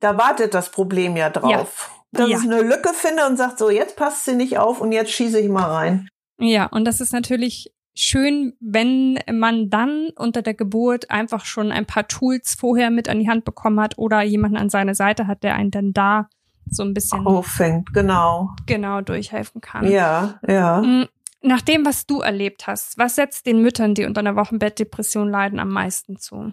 Da 0.00 0.16
wartet 0.18 0.54
das 0.54 0.70
Problem 0.70 1.16
ja 1.16 1.30
drauf. 1.30 1.90
Ja. 2.12 2.20
Dass 2.20 2.30
ja. 2.30 2.38
ich 2.38 2.44
eine 2.44 2.62
Lücke 2.62 2.92
finde 2.94 3.26
und 3.26 3.36
sagt 3.36 3.58
so, 3.58 3.70
jetzt 3.70 3.96
passt 3.96 4.24
sie 4.24 4.34
nicht 4.34 4.58
auf 4.58 4.80
und 4.80 4.92
jetzt 4.92 5.10
schieße 5.12 5.38
ich 5.38 5.48
mal 5.48 5.70
rein. 5.70 6.08
Ja, 6.38 6.66
und 6.66 6.84
das 6.84 7.00
ist 7.00 7.12
natürlich 7.12 7.72
schön, 7.94 8.54
wenn 8.60 9.18
man 9.32 9.70
dann 9.70 10.08
unter 10.16 10.42
der 10.42 10.54
Geburt 10.54 11.10
einfach 11.10 11.44
schon 11.44 11.72
ein 11.72 11.86
paar 11.86 12.08
Tools 12.08 12.54
vorher 12.54 12.90
mit 12.90 13.08
an 13.08 13.20
die 13.20 13.28
Hand 13.28 13.44
bekommen 13.44 13.80
hat 13.80 13.98
oder 13.98 14.22
jemanden 14.22 14.56
an 14.56 14.68
seiner 14.68 14.94
Seite 14.94 15.26
hat, 15.26 15.42
der 15.42 15.54
einen 15.54 15.70
dann 15.70 15.92
da 15.92 16.28
so 16.68 16.82
ein 16.82 16.94
bisschen 16.94 17.26
auffängt, 17.26 17.92
genau. 17.92 18.50
Genau 18.66 19.00
durchhelfen 19.00 19.60
kann. 19.60 19.90
Ja, 19.90 20.40
ja. 20.46 20.80
Mm, 20.80 21.06
nach 21.42 21.60
dem, 21.60 21.84
was 21.84 22.06
du 22.06 22.20
erlebt 22.20 22.66
hast, 22.66 22.98
was 22.98 23.16
setzt 23.16 23.46
den 23.46 23.60
Müttern, 23.62 23.94
die 23.94 24.04
unter 24.04 24.20
einer 24.20 24.36
Wochenbettdepression 24.36 25.28
leiden, 25.28 25.58
am 25.58 25.68
meisten 25.68 26.16
zu? 26.16 26.52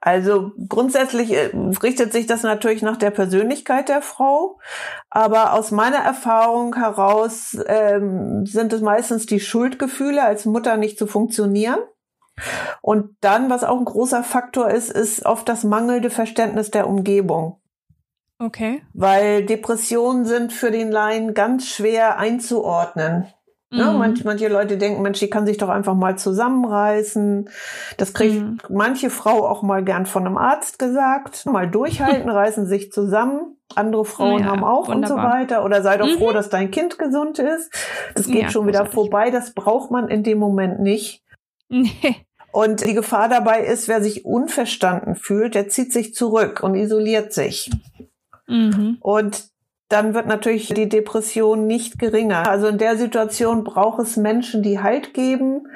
Also 0.00 0.52
grundsätzlich 0.68 1.32
äh, 1.32 1.50
richtet 1.82 2.12
sich 2.12 2.26
das 2.26 2.42
natürlich 2.42 2.82
nach 2.82 2.96
der 2.96 3.10
Persönlichkeit 3.10 3.88
der 3.88 4.02
Frau, 4.02 4.58
aber 5.10 5.52
aus 5.52 5.70
meiner 5.70 5.98
Erfahrung 5.98 6.74
heraus 6.76 7.56
ähm, 7.66 8.46
sind 8.46 8.72
es 8.72 8.80
meistens 8.80 9.26
die 9.26 9.40
Schuldgefühle, 9.40 10.22
als 10.22 10.44
Mutter 10.44 10.76
nicht 10.76 10.98
zu 10.98 11.06
funktionieren. 11.06 11.78
Und 12.80 13.16
dann, 13.20 13.50
was 13.50 13.62
auch 13.62 13.78
ein 13.78 13.84
großer 13.84 14.24
Faktor 14.24 14.70
ist, 14.70 14.90
ist 14.90 15.24
oft 15.26 15.48
das 15.48 15.64
mangelnde 15.64 16.10
Verständnis 16.10 16.70
der 16.70 16.88
Umgebung. 16.88 17.60
Okay. 18.38 18.82
Weil 18.92 19.46
Depressionen 19.46 20.24
sind 20.24 20.52
für 20.52 20.70
den 20.70 20.90
Laien 20.90 21.34
ganz 21.34 21.68
schwer 21.68 22.18
einzuordnen. 22.18 23.32
Ne? 23.72 23.90
Mhm. 23.90 23.98
manche, 23.98 24.24
manche 24.24 24.48
Leute 24.48 24.76
denken, 24.76 25.00
Mensch, 25.00 25.18
die 25.18 25.30
kann 25.30 25.46
sich 25.46 25.56
doch 25.56 25.70
einfach 25.70 25.94
mal 25.94 26.18
zusammenreißen. 26.18 27.48
Das 27.96 28.12
kriegt 28.12 28.34
mhm. 28.34 28.58
manche 28.68 29.08
Frau 29.08 29.48
auch 29.48 29.62
mal 29.62 29.82
gern 29.82 30.04
von 30.04 30.26
einem 30.26 30.36
Arzt 30.36 30.78
gesagt. 30.78 31.46
Mal 31.46 31.70
durchhalten, 31.70 32.28
reißen 32.30 32.66
sich 32.66 32.92
zusammen. 32.92 33.56
Andere 33.74 34.04
Frauen 34.04 34.40
ja, 34.40 34.46
haben 34.46 34.62
auch 34.62 34.88
wunderbar. 34.88 34.98
und 35.00 35.06
so 35.06 35.16
weiter. 35.16 35.64
Oder 35.64 35.82
sei 35.82 35.96
doch 35.96 36.06
mhm. 36.06 36.18
froh, 36.18 36.32
dass 36.32 36.50
dein 36.50 36.70
Kind 36.70 36.98
gesund 36.98 37.38
ist. 37.38 37.72
Das 38.14 38.26
geht 38.26 38.42
ja, 38.42 38.50
schon 38.50 38.66
wieder 38.66 38.84
vorbei. 38.84 39.30
Das 39.30 39.54
braucht 39.54 39.90
man 39.90 40.08
in 40.08 40.22
dem 40.22 40.38
Moment 40.38 40.80
nicht. 40.80 41.22
Nee. 41.70 41.90
Und 42.52 42.84
die 42.84 42.92
Gefahr 42.92 43.30
dabei 43.30 43.64
ist, 43.64 43.88
wer 43.88 44.02
sich 44.02 44.26
unverstanden 44.26 45.14
fühlt, 45.14 45.54
der 45.54 45.70
zieht 45.70 45.90
sich 45.90 46.14
zurück 46.14 46.62
und 46.62 46.74
isoliert 46.74 47.32
sich. 47.32 47.70
Mhm. 48.46 48.98
Und 49.00 49.51
dann 49.92 50.14
wird 50.14 50.26
natürlich 50.26 50.68
die 50.68 50.88
Depression 50.88 51.66
nicht 51.66 51.98
geringer. 51.98 52.48
Also 52.48 52.68
in 52.68 52.78
der 52.78 52.96
Situation 52.96 53.62
braucht 53.62 54.00
es 54.00 54.16
Menschen, 54.16 54.62
die 54.62 54.80
Halt 54.80 55.12
geben, 55.12 55.68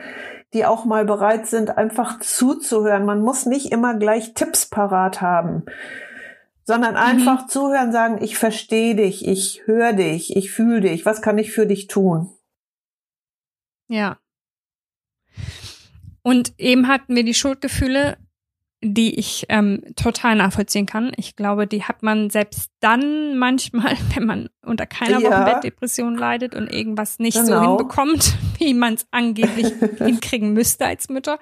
die 0.55 0.65
auch 0.65 0.87
mal 0.87 1.05
bereit 1.05 1.47
sind, 1.47 1.77
einfach 1.77 2.21
zuzuhören. 2.21 3.05
Man 3.05 3.21
muss 3.21 3.45
nicht 3.45 3.73
immer 3.73 3.95
gleich 3.95 4.33
Tipps 4.33 4.67
parat 4.67 5.21
haben, 5.21 5.65
sondern 6.65 6.93
mhm. 6.93 7.01
einfach 7.01 7.43
mhm. 7.45 7.49
zuhören, 7.49 7.93
sagen, 7.93 8.23
ich 8.23 8.39
verstehe 8.39 8.95
dich, 8.95 9.27
ich 9.29 9.63
höre 9.67 9.93
dich, 9.93 10.35
ich 10.35 10.51
fühle 10.51 10.81
dich, 10.81 11.05
was 11.05 11.21
kann 11.21 11.37
ich 11.37 11.53
für 11.53 11.67
dich 11.67 11.87
tun? 11.87 12.31
Ja. 13.89 14.19
Und 16.23 16.55
eben 16.59 16.89
hatten 16.89 17.15
wir 17.15 17.23
die 17.23 17.35
Schuldgefühle 17.35 18.17
die 18.83 19.19
ich 19.19 19.47
ähm, 19.49 19.83
total 19.97 20.37
nachvollziehen 20.37 20.87
kann. 20.87 21.13
Ich 21.17 21.35
glaube, 21.35 21.67
die 21.67 21.85
hat 21.85 22.03
man 22.03 22.31
selbst 22.31 22.71
dann 22.81 23.39
manchmal, 23.39 23.97
wenn 24.15 24.27
man 24.27 24.49
unter 24.63 24.87
keiner 24.87 25.21
ja. 25.21 25.31
Wochenbettdepression 25.31 26.17
leidet 26.17 26.55
und 26.55 26.73
irgendwas 26.73 27.19
nicht 27.19 27.39
genau. 27.39 27.63
so 27.63 27.69
hinbekommt, 27.69 28.35
wie 28.59 28.75
man 28.75 28.95
es 28.95 29.07
angeblich 29.11 29.73
hinkriegen 29.99 30.53
müsste 30.53 30.87
als 30.87 31.09
Mütter. 31.09 31.39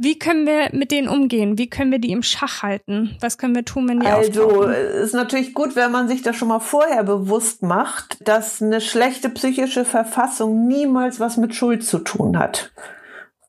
Wie 0.00 0.16
können 0.16 0.46
wir 0.46 0.70
mit 0.72 0.92
denen 0.92 1.08
umgehen? 1.08 1.58
Wie 1.58 1.68
können 1.68 1.90
wir 1.90 1.98
die 1.98 2.12
im 2.12 2.22
Schach 2.22 2.62
halten? 2.62 3.16
Was 3.20 3.36
können 3.36 3.56
wir 3.56 3.64
tun, 3.64 3.88
wenn 3.88 3.98
die 3.98 4.06
Also, 4.06 4.44
auftauchen? 4.44 4.72
ist 4.72 5.12
natürlich 5.12 5.54
gut, 5.54 5.74
wenn 5.74 5.90
man 5.90 6.06
sich 6.06 6.22
das 6.22 6.36
schon 6.36 6.46
mal 6.46 6.60
vorher 6.60 7.02
bewusst 7.02 7.64
macht, 7.64 8.16
dass 8.26 8.62
eine 8.62 8.80
schlechte 8.80 9.28
psychische 9.28 9.84
Verfassung 9.84 10.68
niemals 10.68 11.18
was 11.18 11.36
mit 11.36 11.56
Schuld 11.56 11.84
zu 11.84 11.98
tun 11.98 12.38
hat, 12.38 12.70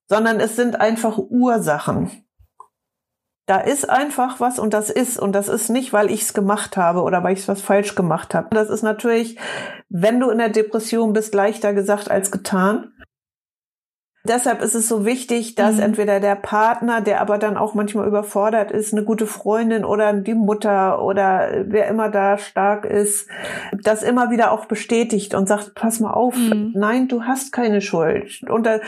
sondern 0.08 0.40
es 0.40 0.56
sind 0.56 0.82
einfach 0.82 1.20
Ursachen. 1.20 2.10
Da 3.50 3.58
ist 3.58 3.90
einfach 3.90 4.40
was 4.40 4.60
und 4.60 4.76
das 4.76 4.92
ist 4.92 5.18
und 5.18 5.32
das 5.32 5.48
ist 5.48 5.72
nicht, 5.72 5.92
weil 5.92 6.12
ich 6.12 6.22
es 6.22 6.36
gemacht 6.36 6.78
habe 6.78 7.02
oder 7.02 7.24
weil 7.24 7.34
ich 7.34 7.48
was 7.48 7.64
falsch 7.64 7.96
gemacht 7.96 8.36
habe. 8.36 8.50
Das 8.52 8.70
ist 8.70 8.84
natürlich, 8.84 9.40
wenn 9.90 10.20
du 10.20 10.30
in 10.30 10.38
der 10.38 10.50
Depression 10.50 11.14
bist, 11.14 11.34
leichter 11.34 11.74
gesagt 11.74 12.12
als 12.12 12.30
getan. 12.30 12.92
Deshalb 14.30 14.62
ist 14.62 14.76
es 14.76 14.88
so 14.88 15.06
wichtig, 15.06 15.56
dass 15.56 15.78
mhm. 15.78 15.82
entweder 15.82 16.20
der 16.20 16.36
Partner, 16.36 17.02
der 17.02 17.20
aber 17.20 17.40
dann 17.40 17.58
auch 17.58 17.74
manchmal 17.74 18.08
überfordert 18.08 18.70
ist, 18.70 18.94
eine 18.94 19.04
gute 19.04 19.26
Freundin 19.26 19.84
oder 19.84 20.14
die 20.14 20.36
Mutter 20.36 21.02
oder 21.04 21.64
wer 21.66 21.88
immer 21.88 22.10
da 22.10 22.38
stark 22.38 22.86
ist, 22.86 23.28
das 23.72 24.04
immer 24.04 24.30
wieder 24.30 24.52
auch 24.52 24.66
bestätigt 24.66 25.34
und 25.34 25.48
sagt, 25.48 25.74
pass 25.74 26.00
mal 26.00 26.14
auf, 26.14 26.36
mhm. 26.38 26.74
nein, 26.76 27.08
du 27.08 27.24
hast 27.24 27.52
keine 27.52 27.82
Schuld. 27.82 28.44
Und 28.48 28.68
da, 28.68 28.80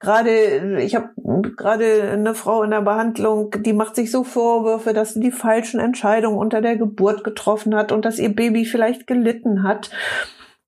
gerade, 0.00 0.80
ich 0.80 0.96
habe 0.96 1.10
gerade 1.56 2.10
eine 2.12 2.34
Frau 2.34 2.64
in 2.64 2.72
der 2.72 2.82
Behandlung, 2.82 3.52
die 3.60 3.72
macht 3.72 3.94
sich 3.94 4.10
so 4.10 4.24
Vorwürfe, 4.24 4.92
dass 4.92 5.14
sie 5.14 5.20
die 5.20 5.30
falschen 5.30 5.78
Entscheidungen 5.78 6.36
unter 6.36 6.60
der 6.60 6.76
Geburt 6.76 7.22
getroffen 7.22 7.76
hat 7.76 7.92
und 7.92 8.04
dass 8.04 8.18
ihr 8.18 8.34
Baby 8.34 8.64
vielleicht 8.64 9.06
gelitten 9.06 9.62
hat. 9.62 9.92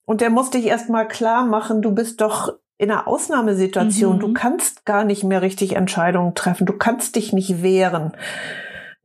Und 0.04 0.20
der 0.20 0.30
musste 0.30 0.58
ich 0.58 0.66
erst 0.66 0.90
mal 0.90 1.08
klar 1.08 1.44
machen, 1.44 1.82
du 1.82 1.92
bist 1.92 2.20
doch 2.20 2.52
in 2.82 2.90
einer 2.90 3.06
Ausnahmesituation. 3.06 4.16
Mhm. 4.16 4.20
Du 4.20 4.32
kannst 4.32 4.84
gar 4.84 5.04
nicht 5.04 5.22
mehr 5.22 5.40
richtig 5.40 5.76
Entscheidungen 5.76 6.34
treffen. 6.34 6.66
Du 6.66 6.72
kannst 6.72 7.14
dich 7.14 7.32
nicht 7.32 7.62
wehren. 7.62 8.10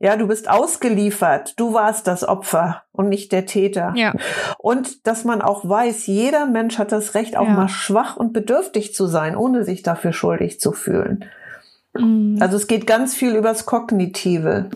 Ja, 0.00 0.16
du 0.16 0.26
bist 0.26 0.50
ausgeliefert. 0.50 1.54
Du 1.60 1.74
warst 1.74 2.08
das 2.08 2.26
Opfer 2.26 2.82
und 2.90 3.08
nicht 3.08 3.30
der 3.30 3.46
Täter. 3.46 3.92
Ja. 3.94 4.14
Und 4.58 5.06
dass 5.06 5.24
man 5.24 5.42
auch 5.42 5.68
weiß, 5.68 6.08
jeder 6.08 6.46
Mensch 6.46 6.78
hat 6.78 6.90
das 6.90 7.14
Recht, 7.14 7.36
auch 7.36 7.46
ja. 7.46 7.52
mal 7.52 7.68
schwach 7.68 8.16
und 8.16 8.32
bedürftig 8.32 8.94
zu 8.94 9.06
sein, 9.06 9.36
ohne 9.36 9.62
sich 9.62 9.84
dafür 9.84 10.12
schuldig 10.12 10.58
zu 10.58 10.72
fühlen. 10.72 11.24
Mhm. 11.94 12.38
Also 12.40 12.56
es 12.56 12.66
geht 12.66 12.84
ganz 12.84 13.14
viel 13.14 13.36
übers 13.36 13.64
Kognitive. 13.64 14.70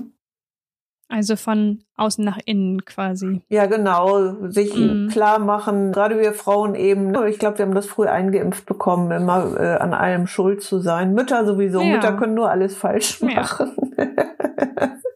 Also 1.13 1.37
von 1.37 1.85
außen 1.99 2.25
nach 2.25 2.39
innen 2.47 2.87
quasi. 2.87 3.43
Ja, 3.51 3.67
genau. 3.67 4.49
Sich 4.49 4.75
mm. 4.75 5.09
klar 5.09 5.41
machen, 5.41 5.93
gerade 5.93 6.19
wir 6.19 6.33
Frauen 6.33 6.75
eben, 6.75 7.11
ne, 7.11 7.29
ich 7.29 7.39
glaube, 7.39 7.59
wir 7.59 7.67
haben 7.67 7.75
das 7.75 7.85
früh 7.85 8.07
eingeimpft 8.07 8.65
bekommen, 8.65 9.11
immer 9.11 9.55
äh, 9.61 9.77
an 9.77 9.93
allem 9.93 10.27
schuld 10.27 10.63
zu 10.63 10.79
sein. 10.79 11.13
Mütter 11.13 11.45
sowieso. 11.45 11.83
Ja. 11.83 11.97
Mütter 11.97 12.15
können 12.15 12.33
nur 12.33 12.51
alles 12.51 12.75
falsch 12.75 13.21
machen. 13.21 13.93
Ja. 13.99 14.11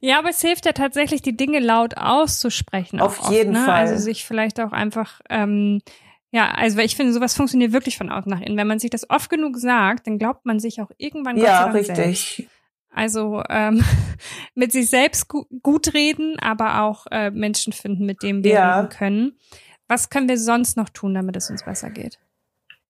ja, 0.00 0.18
aber 0.18 0.30
es 0.30 0.40
hilft 0.40 0.64
ja 0.64 0.72
tatsächlich, 0.72 1.20
die 1.20 1.36
Dinge 1.36 1.60
laut 1.60 1.98
auszusprechen. 1.98 3.00
Auf 3.00 3.30
jeden 3.30 3.54
oft, 3.54 3.60
ne? 3.60 3.66
Fall. 3.66 3.80
Also 3.80 4.02
sich 4.02 4.24
vielleicht 4.24 4.60
auch 4.60 4.72
einfach 4.72 5.20
ähm, 5.28 5.82
ja, 6.30 6.50
also 6.50 6.78
ich 6.78 6.96
finde, 6.96 7.12
sowas 7.12 7.34
funktioniert 7.34 7.72
wirklich 7.72 7.98
von 7.98 8.10
außen 8.10 8.30
nach 8.30 8.40
innen. 8.40 8.56
Wenn 8.56 8.66
man 8.66 8.78
sich 8.78 8.90
das 8.90 9.08
oft 9.10 9.30
genug 9.30 9.58
sagt, 9.58 10.06
dann 10.06 10.18
glaubt 10.18 10.44
man 10.44 10.58
sich 10.58 10.80
auch 10.80 10.90
irgendwann 10.96 11.36
ja, 11.36 11.66
richtig. 11.66 11.96
Selbst. 11.96 12.55
Also 12.96 13.42
ähm, 13.50 13.84
mit 14.54 14.72
sich 14.72 14.88
selbst 14.88 15.28
gu 15.28 15.44
gut 15.62 15.92
reden, 15.92 16.38
aber 16.40 16.82
auch 16.82 17.06
äh, 17.10 17.30
Menschen 17.30 17.72
finden, 17.72 18.06
mit 18.06 18.22
denen 18.22 18.42
wir 18.42 18.52
ja. 18.52 18.80
reden 18.80 18.88
können. 18.88 19.38
Was 19.86 20.08
können 20.10 20.28
wir 20.28 20.38
sonst 20.38 20.76
noch 20.76 20.88
tun, 20.88 21.14
damit 21.14 21.36
es 21.36 21.50
uns 21.50 21.62
besser 21.62 21.90
geht? 21.90 22.18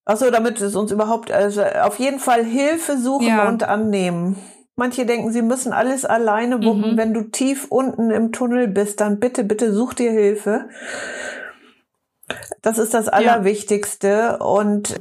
Achso, 0.05 0.31
damit 0.31 0.61
es 0.61 0.77
uns 0.77 0.93
überhaupt, 0.93 1.33
also 1.33 1.63
auf 1.65 1.99
jeden 1.99 2.21
Fall 2.21 2.45
Hilfe 2.45 2.97
suchen 2.97 3.27
ja. 3.27 3.49
und 3.49 3.65
annehmen. 3.65 4.37
Manche 4.77 5.07
denken, 5.07 5.33
sie 5.33 5.43
müssen 5.43 5.73
alles 5.73 6.05
alleine 6.05 6.63
wuppen. 6.63 6.93
Mhm. 6.93 6.97
Wenn 6.97 7.13
du 7.13 7.23
tief 7.23 7.67
unten 7.69 8.11
im 8.13 8.31
Tunnel 8.31 8.69
bist, 8.69 9.01
dann 9.01 9.19
bitte, 9.19 9.43
bitte 9.43 9.73
such 9.73 9.95
dir 9.95 10.13
Hilfe. 10.13 10.69
Das 12.63 12.79
ist 12.79 12.95
das 12.95 13.09
Allerwichtigste. 13.09 14.09
Ja. 14.09 14.35
Und 14.37 15.01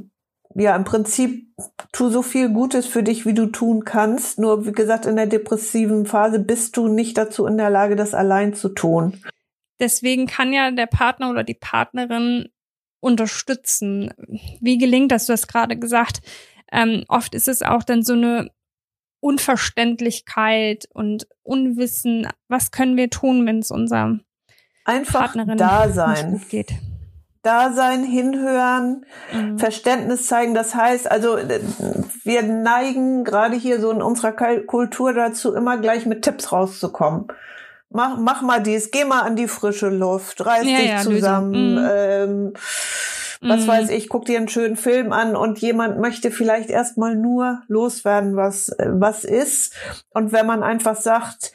ja, 0.55 0.75
im 0.75 0.85
Prinzip 0.85 1.47
tu 1.91 2.09
so 2.09 2.21
viel 2.21 2.49
Gutes 2.49 2.85
für 2.85 3.03
dich, 3.03 3.25
wie 3.25 3.33
du 3.33 3.47
tun 3.47 3.83
kannst. 3.83 4.39
Nur, 4.39 4.65
wie 4.65 4.71
gesagt, 4.71 5.05
in 5.05 5.17
der 5.17 5.27
depressiven 5.27 6.05
Phase 6.05 6.39
bist 6.39 6.77
du 6.77 6.87
nicht 6.87 7.17
dazu 7.17 7.45
in 7.45 7.57
der 7.57 7.69
Lage, 7.69 7.95
das 7.95 8.13
allein 8.13 8.53
zu 8.53 8.69
tun. 8.69 9.21
Deswegen 9.79 10.27
kann 10.27 10.53
ja 10.53 10.71
der 10.71 10.85
Partner 10.85 11.29
oder 11.29 11.43
die 11.43 11.55
Partnerin 11.55 12.47
unterstützen. 13.01 14.13
Wie 14.61 14.77
gelingt 14.77 15.11
das? 15.11 15.25
Du 15.25 15.33
hast 15.33 15.47
gerade 15.47 15.77
gesagt, 15.77 16.21
ähm, 16.71 17.03
oft 17.09 17.35
ist 17.35 17.49
es 17.49 17.61
auch 17.61 17.83
dann 17.83 18.01
so 18.01 18.13
eine 18.13 18.49
Unverständlichkeit 19.19 20.87
und 20.93 21.27
Unwissen. 21.43 22.29
Was 22.47 22.71
können 22.71 22.95
wir 22.95 23.09
tun, 23.09 23.45
wenn 23.45 23.59
es 23.59 23.71
unser 23.71 24.19
Einfach 24.85 25.19
Partnerin 25.19 25.57
da 25.57 25.89
sein. 25.89 26.31
nicht 26.31 26.41
gut 26.41 26.49
geht? 26.49 26.73
Da 27.45 27.71
sein, 27.71 28.03
hinhören, 28.03 29.05
mhm. 29.33 29.59
Verständnis 29.59 30.27
zeigen. 30.27 30.53
Das 30.53 30.73
heißt, 30.73 31.09
also 31.09 31.37
äh, 31.37 31.59
wir 32.23 32.43
neigen 32.43 33.23
gerade 33.23 33.55
hier 33.55 33.79
so 33.79 33.91
in 33.91 34.01
unserer 34.01 34.31
Kultur 34.31 35.13
dazu, 35.13 35.53
immer 35.53 35.77
gleich 35.77 36.05
mit 36.05 36.23
Tipps 36.23 36.51
rauszukommen. 36.51 37.27
Mach, 37.89 38.17
mach 38.17 38.41
mal 38.41 38.61
dies, 38.61 38.91
geh 38.91 39.05
mal 39.05 39.21
an 39.21 39.35
die 39.35 39.47
frische 39.47 39.89
Luft, 39.89 40.45
reiß 40.45 40.65
ja, 40.65 40.77
dich 40.77 40.89
ja, 40.89 41.01
zusammen. 41.01 41.73
Mhm. 41.75 41.89
Ähm, 41.89 42.53
was 43.41 43.61
mhm. 43.61 43.67
weiß 43.67 43.89
ich, 43.89 44.09
guck 44.09 44.25
dir 44.25 44.37
einen 44.37 44.47
schönen 44.47 44.75
Film 44.75 45.11
an 45.13 45.35
und 45.35 45.59
jemand 45.59 45.99
möchte 45.99 46.31
vielleicht 46.31 46.69
erstmal 46.69 47.15
nur 47.15 47.61
loswerden, 47.67 48.35
was, 48.35 48.75
was 48.79 49.23
ist. 49.23 49.73
Und 50.09 50.31
wenn 50.31 50.45
man 50.45 50.63
einfach 50.63 50.95
sagt, 50.95 51.51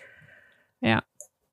ja. 0.81 1.03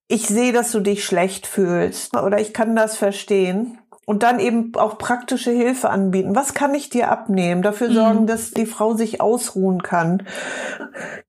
ich 0.08 0.28
sehe, 0.28 0.54
dass 0.54 0.72
du 0.72 0.80
dich 0.80 1.04
schlecht 1.04 1.48
fühlst 1.48 2.16
oder 2.16 2.40
ich 2.40 2.54
kann 2.54 2.76
das 2.76 2.98
verstehen, 2.98 3.80
und 4.10 4.24
dann 4.24 4.40
eben 4.40 4.72
auch 4.76 4.98
praktische 4.98 5.52
Hilfe 5.52 5.90
anbieten. 5.90 6.34
Was 6.34 6.54
kann 6.54 6.74
ich 6.74 6.90
dir 6.90 7.12
abnehmen? 7.12 7.62
Dafür 7.62 7.92
sorgen, 7.92 8.22
mhm. 8.22 8.28
dass 8.28 8.52
die 8.52 8.66
Frau 8.66 8.94
sich 8.94 9.20
ausruhen 9.20 9.84
kann. 9.84 10.24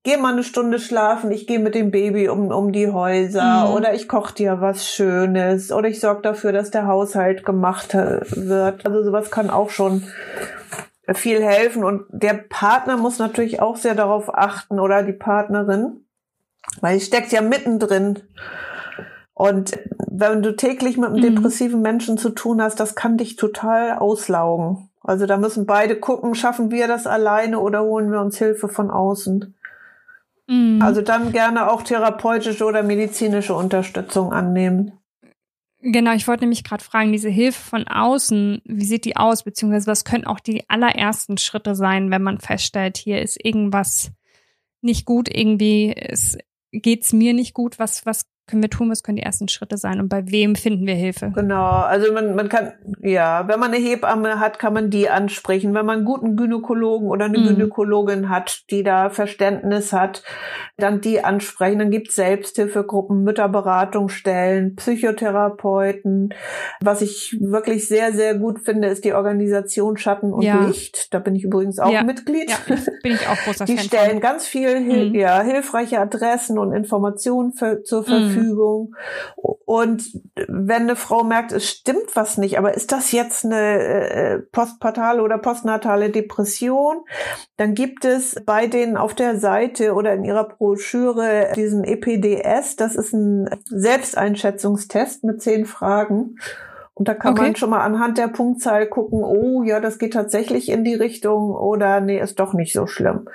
Geh 0.03 0.15
mal 0.15 0.31
eine 0.31 0.45
Stunde 0.45 0.79
schlafen, 0.79 1.29
ich 1.29 1.45
gehe 1.45 1.59
mit 1.59 1.75
dem 1.75 1.91
Baby 1.91 2.29
um, 2.29 2.47
um 2.51 2.71
die 2.71 2.87
Häuser 2.87 3.67
mhm. 3.67 3.73
oder 3.73 3.93
ich 3.93 4.07
koche 4.07 4.33
dir 4.33 4.61
was 4.61 4.87
Schönes 4.87 5.73
oder 5.73 5.89
ich 5.89 5.99
sorge 5.99 6.21
dafür, 6.21 6.53
dass 6.53 6.71
der 6.71 6.87
Haushalt 6.87 7.45
gemacht 7.45 7.93
wird. 7.93 8.85
Also 8.85 9.03
sowas 9.03 9.29
kann 9.29 9.49
auch 9.49 9.71
schon 9.71 10.07
viel 11.13 11.43
helfen. 11.43 11.83
Und 11.83 12.05
der 12.11 12.35
Partner 12.35 12.95
muss 12.95 13.19
natürlich 13.19 13.61
auch 13.61 13.75
sehr 13.75 13.93
darauf 13.93 14.33
achten 14.33 14.79
oder 14.79 15.03
die 15.03 15.11
Partnerin, 15.11 16.05
weil 16.79 16.97
sie 16.97 17.05
steckt 17.05 17.33
ja 17.33 17.41
mittendrin. 17.41 18.19
Und 19.39 19.79
wenn 20.05 20.43
du 20.43 20.53
täglich 20.53 20.97
mit 20.97 21.11
einem 21.11 21.19
mhm. 21.19 21.35
depressiven 21.35 21.81
Menschen 21.81 22.17
zu 22.17 22.31
tun 22.31 22.61
hast, 22.61 22.77
das 22.81 22.95
kann 22.95 23.17
dich 23.17 23.37
total 23.37 23.97
auslaugen. 23.97 24.89
Also 25.01 25.27
da 25.27 25.37
müssen 25.37 25.65
beide 25.65 25.95
gucken, 25.95 26.35
schaffen 26.35 26.71
wir 26.71 26.89
das 26.89 27.07
alleine 27.07 27.61
oder 27.61 27.83
holen 27.83 28.11
wir 28.11 28.19
uns 28.19 28.37
Hilfe 28.37 28.67
von 28.67 28.91
außen. 28.91 29.55
Mhm. 30.47 30.81
Also 30.81 31.01
dann 31.01 31.31
gerne 31.31 31.71
auch 31.71 31.83
therapeutische 31.83 32.65
oder 32.65 32.83
medizinische 32.83 33.55
Unterstützung 33.55 34.33
annehmen. 34.33 34.91
Genau, 35.79 36.11
ich 36.11 36.27
wollte 36.27 36.43
nämlich 36.43 36.65
gerade 36.65 36.83
fragen, 36.83 37.13
diese 37.13 37.29
Hilfe 37.29 37.61
von 37.61 37.87
außen, 37.87 38.61
wie 38.65 38.85
sieht 38.85 39.05
die 39.05 39.15
aus, 39.15 39.43
beziehungsweise 39.43 39.87
was 39.87 40.03
können 40.03 40.27
auch 40.27 40.41
die 40.41 40.69
allerersten 40.69 41.37
Schritte 41.37 41.75
sein, 41.75 42.11
wenn 42.11 42.23
man 42.23 42.39
feststellt, 42.39 42.97
hier 42.97 43.21
ist 43.21 43.37
irgendwas 43.41 44.11
nicht 44.81 45.05
gut, 45.05 45.33
irgendwie 45.33 45.95
es 45.95 46.37
geht's 46.73 47.13
mir 47.13 47.33
nicht 47.33 47.53
gut, 47.53 47.79
was, 47.79 48.05
was 48.05 48.25
können 48.49 48.63
wir 48.63 48.69
tun, 48.69 48.89
was 48.89 49.03
können 49.03 49.17
die 49.17 49.23
ersten 49.23 49.47
Schritte 49.47 49.77
sein 49.77 49.99
und 49.99 50.09
bei 50.09 50.29
wem 50.31 50.55
finden 50.55 50.87
wir 50.87 50.95
Hilfe? 50.95 51.31
Genau, 51.35 51.65
also 51.65 52.11
man, 52.11 52.35
man 52.35 52.49
kann, 52.49 52.73
ja, 53.01 53.47
wenn 53.47 53.59
man 53.59 53.71
eine 53.71 53.81
Hebamme 53.81 54.39
hat, 54.39 54.57
kann 54.57 54.73
man 54.73 54.89
die 54.89 55.07
ansprechen. 55.07 55.73
Wenn 55.75 55.85
man 55.85 55.97
einen 55.97 56.05
guten 56.05 56.35
Gynäkologen 56.35 57.09
oder 57.09 57.25
eine 57.25 57.37
mhm. 57.37 57.47
Gynäkologin 57.49 58.29
hat, 58.29 58.63
die 58.71 58.81
da 58.83 59.11
Verständnis 59.11 59.93
hat, 59.93 60.23
dann 60.77 60.99
die 61.01 61.23
ansprechen. 61.23 61.79
Dann 61.79 61.91
gibt 61.91 62.09
es 62.09 62.15
Selbsthilfegruppen, 62.15 63.23
Mütterberatungsstellen, 63.23 64.75
Psychotherapeuten. 64.75 66.33
Was 66.81 67.01
ich 67.01 67.37
wirklich 67.39 67.87
sehr, 67.87 68.13
sehr 68.13 68.33
gut 68.33 68.59
finde, 68.59 68.87
ist 68.87 69.05
die 69.05 69.13
Organisation 69.13 69.97
Schatten 69.97 70.33
und 70.33 70.41
ja. 70.41 70.65
Licht. 70.65 71.13
Da 71.13 71.19
bin 71.19 71.35
ich 71.35 71.43
übrigens 71.43 71.77
auch 71.79 71.91
ja. 71.91 72.03
Mitglied. 72.03 72.49
Ja, 72.49 72.57
bin 73.03 73.13
ich 73.13 73.27
auch 73.27 73.37
großer 73.45 73.65
Die 73.65 73.75
Fan 73.75 73.85
stellen 73.85 74.11
von. 74.11 74.21
ganz 74.21 74.47
viel 74.47 74.79
mhm. 74.79 75.13
ja, 75.13 75.41
hilfreiche 75.41 75.99
Adressen 75.99 76.57
und 76.57 76.73
Informationen 76.73 77.53
für, 77.53 77.83
zur 77.83 78.03
Verfügung. 78.03 78.33
Mhm 78.33 78.38
Verfügung. 78.39 78.95
Und 79.65 80.03
wenn 80.47 80.83
eine 80.83 80.95
Frau 80.95 81.23
merkt, 81.23 81.51
es 81.51 81.69
stimmt 81.69 82.15
was 82.15 82.37
nicht, 82.37 82.57
aber 82.57 82.73
ist 82.73 82.91
das 82.91 83.11
jetzt 83.11 83.45
eine 83.45 84.09
äh, 84.09 84.39
postpartale 84.39 85.21
oder 85.21 85.37
postnatale 85.37 86.09
Depression, 86.09 87.03
dann 87.57 87.75
gibt 87.75 88.05
es 88.05 88.35
bei 88.45 88.67
denen 88.67 88.97
auf 88.97 89.13
der 89.13 89.39
Seite 89.39 89.93
oder 89.93 90.13
in 90.13 90.23
ihrer 90.23 90.45
Broschüre 90.45 91.51
diesen 91.55 91.83
EPDS. 91.83 92.75
Das 92.75 92.95
ist 92.95 93.13
ein 93.13 93.49
Selbsteinschätzungstest 93.65 95.23
mit 95.23 95.41
zehn 95.41 95.65
Fragen. 95.65 96.35
Und 96.99 97.07
da 97.07 97.13
kann 97.13 97.31
okay. 97.31 97.43
man 97.43 97.55
schon 97.55 97.69
mal 97.69 97.79
anhand 97.79 98.17
der 98.17 98.27
Punktzahl 98.27 98.85
gucken, 98.85 99.23
oh 99.23 99.63
ja, 99.63 99.79
das 99.79 99.99
geht 99.99 100.11
tatsächlich 100.11 100.67
in 100.67 100.83
die 100.83 100.95
Richtung 100.95 101.51
oder 101.51 102.01
nee, 102.01 102.19
ist 102.19 102.41
doch 102.41 102.53
nicht 102.53 102.73
so 102.73 102.87
schlimm. 102.87 103.29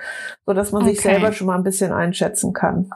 So 0.45 0.53
dass 0.53 0.71
man 0.71 0.83
okay. 0.83 0.90
sich 0.90 1.01
selber 1.01 1.33
schon 1.33 1.47
mal 1.47 1.57
ein 1.57 1.64
bisschen 1.64 1.90
einschätzen 1.90 2.53
kann. 2.53 2.90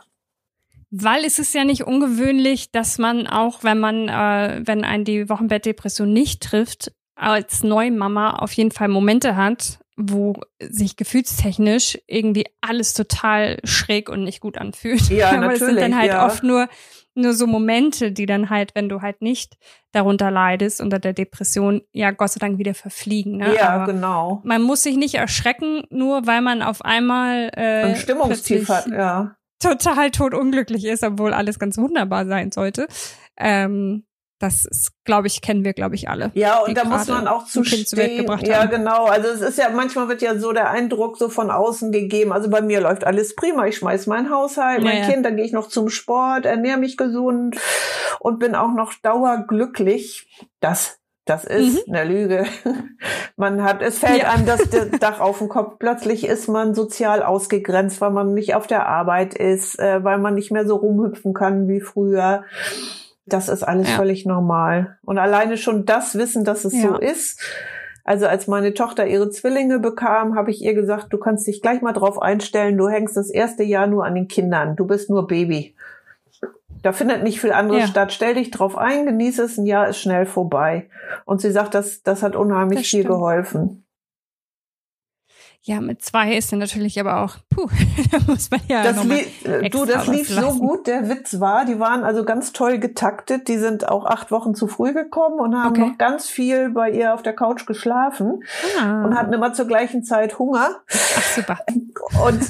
Weil 0.90 1.24
es 1.24 1.38
ist 1.38 1.54
ja 1.54 1.64
nicht 1.64 1.84
ungewöhnlich, 1.84 2.72
dass 2.72 2.98
man 2.98 3.26
auch, 3.26 3.62
wenn 3.62 3.78
man, 3.78 4.08
äh, 4.08 4.62
wenn 4.64 4.84
ein 4.84 5.04
die 5.04 5.28
Wochenbettdepression 5.28 6.10
nicht 6.10 6.42
trifft, 6.42 6.92
als 7.14 7.62
Neumama 7.62 8.36
auf 8.36 8.52
jeden 8.52 8.70
Fall 8.70 8.88
Momente 8.88 9.36
hat, 9.36 9.80
wo 9.96 10.34
sich 10.60 10.96
gefühlstechnisch 10.96 11.98
irgendwie 12.06 12.46
alles 12.60 12.94
total 12.94 13.58
schräg 13.64 14.08
und 14.08 14.22
nicht 14.22 14.40
gut 14.40 14.56
anfühlt. 14.56 15.10
Ja, 15.10 15.30
Aber 15.30 15.38
natürlich. 15.38 15.58
Das 15.58 15.68
sind 15.68 15.80
dann 15.80 15.98
halt 15.98 16.08
ja. 16.08 16.26
oft 16.26 16.42
nur 16.42 16.68
nur 17.14 17.34
so 17.34 17.48
Momente, 17.48 18.12
die 18.12 18.26
dann 18.26 18.48
halt, 18.48 18.76
wenn 18.76 18.88
du 18.88 19.02
halt 19.02 19.22
nicht 19.22 19.56
darunter 19.90 20.30
leidest, 20.30 20.80
unter 20.80 21.00
der 21.00 21.14
Depression, 21.14 21.82
ja, 21.90 22.12
Gott 22.12 22.30
sei 22.30 22.38
Dank 22.38 22.58
wieder 22.58 22.74
verfliegen. 22.74 23.38
Ne? 23.38 23.56
Ja, 23.56 23.70
Aber 23.70 23.92
genau. 23.92 24.40
Man 24.44 24.62
muss 24.62 24.84
sich 24.84 24.96
nicht 24.96 25.16
erschrecken, 25.16 25.82
nur 25.90 26.28
weil 26.28 26.42
man 26.42 26.62
auf 26.62 26.84
einmal 26.84 27.50
äh, 27.56 27.82
ein 27.86 27.96
Stimmungstief 27.96 28.68
hat, 28.68 28.86
ja 28.86 29.37
total 29.60 30.10
totunglücklich 30.10 30.84
ist, 30.84 31.02
obwohl 31.02 31.32
alles 31.32 31.58
ganz 31.58 31.78
wunderbar 31.78 32.26
sein 32.26 32.52
sollte. 32.52 32.88
Ähm, 33.36 34.04
das 34.38 34.64
ist, 34.64 34.92
glaube 35.04 35.26
ich, 35.26 35.40
kennen 35.40 35.64
wir, 35.64 35.72
glaube 35.72 35.96
ich, 35.96 36.08
alle. 36.08 36.30
Ja, 36.34 36.60
und 36.60 36.76
da 36.76 36.84
muss 36.84 37.08
man 37.08 37.26
auch 37.26 37.46
zu 37.46 37.64
stehen. 37.64 38.26
Ja, 38.42 38.60
haben. 38.60 38.70
genau. 38.70 39.06
Also 39.06 39.28
es 39.28 39.40
ist 39.40 39.58
ja, 39.58 39.68
manchmal 39.70 40.08
wird 40.08 40.22
ja 40.22 40.38
so 40.38 40.52
der 40.52 40.70
Eindruck 40.70 41.18
so 41.18 41.28
von 41.28 41.50
außen 41.50 41.90
gegeben. 41.90 42.32
Also 42.32 42.48
bei 42.48 42.60
mir 42.60 42.80
läuft 42.80 43.04
alles 43.04 43.34
prima. 43.34 43.66
Ich 43.66 43.78
schmeiß 43.78 44.06
mein 44.06 44.30
Haushalt, 44.30 44.84
mein 44.84 44.98
ja, 44.98 45.06
Kind, 45.08 45.26
dann 45.26 45.36
gehe 45.36 45.44
ich 45.44 45.52
noch 45.52 45.68
zum 45.68 45.88
Sport, 45.88 46.46
ernähre 46.46 46.78
mich 46.78 46.96
gesund 46.96 47.56
und 48.20 48.38
bin 48.38 48.54
auch 48.54 48.72
noch 48.72 48.94
dauerglücklich. 48.94 50.28
Das 50.60 51.00
das 51.28 51.44
ist 51.44 51.86
mhm. 51.86 51.94
eine 51.94 52.10
Lüge. 52.10 52.46
Man 53.36 53.62
hat, 53.62 53.82
es 53.82 53.98
fällt 53.98 54.22
ja. 54.22 54.30
einem 54.30 54.46
das 54.46 54.60
Dach 55.00 55.20
auf 55.20 55.38
den 55.38 55.48
Kopf. 55.48 55.78
Plötzlich 55.78 56.26
ist 56.26 56.48
man 56.48 56.74
sozial 56.74 57.22
ausgegrenzt, 57.22 58.00
weil 58.00 58.10
man 58.10 58.34
nicht 58.34 58.54
auf 58.54 58.66
der 58.66 58.86
Arbeit 58.86 59.34
ist, 59.34 59.78
äh, 59.78 60.02
weil 60.02 60.18
man 60.18 60.34
nicht 60.34 60.50
mehr 60.50 60.66
so 60.66 60.76
rumhüpfen 60.76 61.34
kann 61.34 61.68
wie 61.68 61.80
früher. 61.80 62.44
Das 63.26 63.48
ist 63.48 63.62
alles 63.62 63.90
ja. 63.90 63.96
völlig 63.96 64.26
normal. 64.26 64.96
Und 65.04 65.18
alleine 65.18 65.56
schon 65.56 65.84
das 65.84 66.16
Wissen, 66.16 66.44
dass 66.44 66.64
es 66.64 66.72
ja. 66.72 66.88
so 66.88 66.96
ist. 66.96 67.40
Also 68.04 68.26
als 68.26 68.46
meine 68.46 68.72
Tochter 68.72 69.06
ihre 69.06 69.28
Zwillinge 69.28 69.78
bekam, 69.78 70.34
habe 70.34 70.50
ich 70.50 70.62
ihr 70.62 70.72
gesagt, 70.72 71.12
du 71.12 71.18
kannst 71.18 71.46
dich 71.46 71.60
gleich 71.60 71.82
mal 71.82 71.92
drauf 71.92 72.20
einstellen, 72.20 72.78
du 72.78 72.88
hängst 72.88 73.16
das 73.18 73.28
erste 73.28 73.62
Jahr 73.64 73.86
nur 73.86 74.06
an 74.06 74.14
den 74.14 74.28
Kindern. 74.28 74.76
Du 74.76 74.86
bist 74.86 75.10
nur 75.10 75.26
Baby. 75.26 75.76
Da 76.82 76.92
findet 76.92 77.22
nicht 77.22 77.40
viel 77.40 77.52
anderes 77.52 77.82
ja. 77.82 77.86
statt. 77.88 78.12
Stell 78.12 78.34
dich 78.34 78.50
drauf 78.50 78.76
ein, 78.76 79.06
genieße 79.06 79.42
es, 79.42 79.58
ein 79.58 79.66
Jahr 79.66 79.88
ist 79.88 79.98
schnell 79.98 80.26
vorbei. 80.26 80.88
Und 81.24 81.40
sie 81.40 81.50
sagt, 81.50 81.74
das, 81.74 82.02
das 82.02 82.22
hat 82.22 82.36
unheimlich 82.36 82.80
das 82.80 82.88
viel 82.88 83.04
geholfen. 83.04 83.84
Ja, 85.68 85.82
mit 85.82 86.00
zwei 86.00 86.34
ist 86.34 86.50
dann 86.50 86.60
natürlich 86.60 86.98
aber 86.98 87.22
auch, 87.22 87.36
puh, 87.50 87.68
da 88.10 88.20
muss 88.26 88.50
man 88.50 88.60
ja. 88.68 88.82
Das, 88.82 89.04
li 89.04 89.26
du, 89.68 89.84
das 89.84 90.06
lief 90.06 90.30
so 90.30 90.54
gut. 90.54 90.86
Der 90.86 91.10
Witz 91.10 91.40
war, 91.40 91.66
die 91.66 91.78
waren 91.78 92.04
also 92.04 92.24
ganz 92.24 92.54
toll 92.54 92.78
getaktet. 92.78 93.48
Die 93.48 93.58
sind 93.58 93.86
auch 93.86 94.06
acht 94.06 94.30
Wochen 94.30 94.54
zu 94.54 94.66
früh 94.66 94.94
gekommen 94.94 95.38
und 95.38 95.54
haben 95.54 95.72
okay. 95.72 95.90
noch 95.90 95.98
ganz 95.98 96.26
viel 96.26 96.70
bei 96.70 96.90
ihr 96.90 97.12
auf 97.12 97.20
der 97.20 97.34
Couch 97.34 97.66
geschlafen 97.66 98.44
ah. 98.80 99.04
und 99.04 99.14
hatten 99.14 99.34
immer 99.34 99.52
zur 99.52 99.66
gleichen 99.66 100.02
Zeit 100.04 100.38
Hunger. 100.38 100.76
Ach, 100.88 101.34
super. 101.34 101.58
Und 102.24 102.40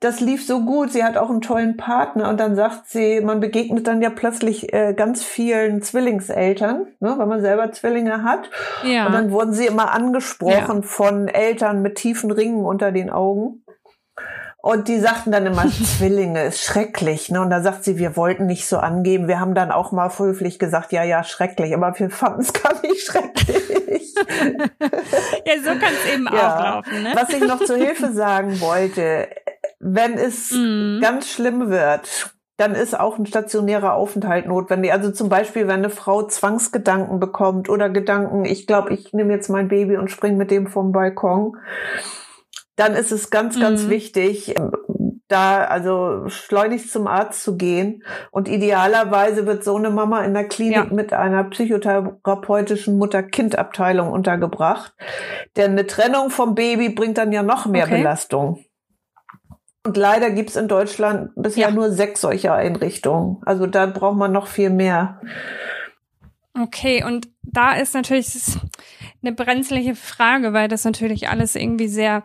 das 0.00 0.20
lief 0.20 0.46
so 0.46 0.60
gut. 0.60 0.92
Sie 0.92 1.02
hat 1.02 1.16
auch 1.16 1.30
einen 1.30 1.40
tollen 1.40 1.76
Partner 1.76 2.28
und 2.28 2.38
dann 2.38 2.54
sagt 2.54 2.88
sie, 2.88 3.20
man 3.20 3.40
begegnet 3.40 3.86
dann 3.86 4.02
ja 4.02 4.10
plötzlich 4.10 4.72
äh, 4.72 4.94
ganz 4.94 5.22
vielen 5.24 5.82
Zwillingseltern, 5.82 6.86
ne, 7.00 7.14
weil 7.16 7.26
man 7.26 7.40
selber 7.40 7.72
Zwillinge 7.72 8.22
hat. 8.22 8.50
Ja. 8.84 9.06
Und 9.06 9.12
dann 9.14 9.30
wurden 9.30 9.52
sie 9.52 9.66
immer 9.66 9.92
angesprochen 9.92 10.76
ja. 10.76 10.82
von 10.82 11.28
Eltern 11.28 11.82
mit 11.82 11.96
tiefen 11.96 12.30
Ringen 12.44 12.64
unter 12.64 12.92
den 12.92 13.10
Augen. 13.10 13.64
Und 14.58 14.88
die 14.88 14.98
sagten 14.98 15.30
dann 15.30 15.44
immer, 15.44 15.66
Zwillinge 15.68 16.44
ist 16.44 16.62
schrecklich. 16.62 17.30
Ne? 17.30 17.40
Und 17.40 17.50
da 17.50 17.60
sagt 17.60 17.84
sie, 17.84 17.98
wir 17.98 18.16
wollten 18.16 18.46
nicht 18.46 18.66
so 18.66 18.78
angeben. 18.78 19.28
Wir 19.28 19.40
haben 19.40 19.54
dann 19.54 19.70
auch 19.70 19.92
mal 19.92 20.10
höflich 20.18 20.58
gesagt, 20.58 20.92
ja, 20.92 21.04
ja, 21.04 21.22
schrecklich. 21.22 21.74
Aber 21.74 21.92
wir 21.98 22.08
fanden 22.08 22.40
es 22.40 22.52
gar 22.52 22.80
nicht 22.80 23.02
schrecklich. 23.02 24.14
ja, 25.44 25.54
so 25.62 25.70
kann 25.70 25.92
es 25.92 26.14
eben 26.14 26.28
ja. 26.32 26.32
auch 26.32 26.64
laufen. 26.64 27.02
Ne? 27.02 27.12
Was 27.14 27.28
ich 27.30 27.46
noch 27.46 27.62
zur 27.62 27.76
Hilfe 27.76 28.12
sagen 28.14 28.60
wollte, 28.60 29.28
wenn 29.80 30.14
es 30.14 30.52
mhm. 30.52 31.00
ganz 31.02 31.28
schlimm 31.28 31.68
wird, 31.68 32.34
dann 32.56 32.74
ist 32.74 32.98
auch 32.98 33.18
ein 33.18 33.26
stationärer 33.26 33.92
Aufenthalt 33.94 34.46
notwendig. 34.46 34.92
Also 34.92 35.10
zum 35.10 35.28
Beispiel, 35.28 35.64
wenn 35.66 35.80
eine 35.80 35.90
Frau 35.90 36.22
Zwangsgedanken 36.22 37.20
bekommt 37.20 37.68
oder 37.68 37.90
Gedanken, 37.90 38.44
ich 38.44 38.66
glaube, 38.66 38.94
ich 38.94 39.12
nehme 39.12 39.34
jetzt 39.34 39.50
mein 39.50 39.68
Baby 39.68 39.96
und 39.96 40.10
springe 40.10 40.36
mit 40.36 40.50
dem 40.50 40.68
vom 40.68 40.92
Balkon, 40.92 41.56
dann 42.76 42.94
ist 42.94 43.12
es 43.12 43.30
ganz, 43.30 43.58
ganz 43.58 43.84
mhm. 43.84 43.90
wichtig, 43.90 44.54
da 45.28 45.64
also 45.64 46.28
schleunigst 46.28 46.92
zum 46.92 47.06
Arzt 47.06 47.42
zu 47.42 47.56
gehen. 47.56 48.02
Und 48.30 48.48
idealerweise 48.48 49.46
wird 49.46 49.64
so 49.64 49.76
eine 49.76 49.90
Mama 49.90 50.22
in 50.22 50.34
der 50.34 50.48
Klinik 50.48 50.76
ja. 50.76 50.84
mit 50.84 51.12
einer 51.12 51.44
psychotherapeutischen 51.44 52.98
Mutter-Kind-Abteilung 52.98 54.10
untergebracht. 54.10 54.94
Denn 55.56 55.72
eine 55.72 55.86
Trennung 55.86 56.30
vom 56.30 56.54
Baby 56.54 56.90
bringt 56.90 57.18
dann 57.18 57.32
ja 57.32 57.42
noch 57.42 57.66
mehr 57.66 57.84
okay. 57.84 57.98
Belastung. 57.98 58.64
Und 59.86 59.96
leider 59.96 60.30
gibt's 60.30 60.56
in 60.56 60.68
Deutschland 60.68 61.30
bisher 61.36 61.68
ja. 61.68 61.74
nur 61.74 61.90
sechs 61.90 62.22
solcher 62.22 62.54
Einrichtungen. 62.54 63.38
Also 63.44 63.66
da 63.66 63.86
braucht 63.86 64.16
man 64.16 64.32
noch 64.32 64.46
viel 64.46 64.70
mehr. 64.70 65.20
Okay, 66.58 67.02
und 67.04 67.28
da 67.42 67.74
ist 67.74 67.94
natürlich 67.94 68.28
eine 69.22 69.32
brenzliche 69.32 69.94
Frage, 69.94 70.52
weil 70.52 70.68
das 70.68 70.84
natürlich 70.84 71.28
alles 71.28 71.56
irgendwie 71.56 71.88
sehr 71.88 72.22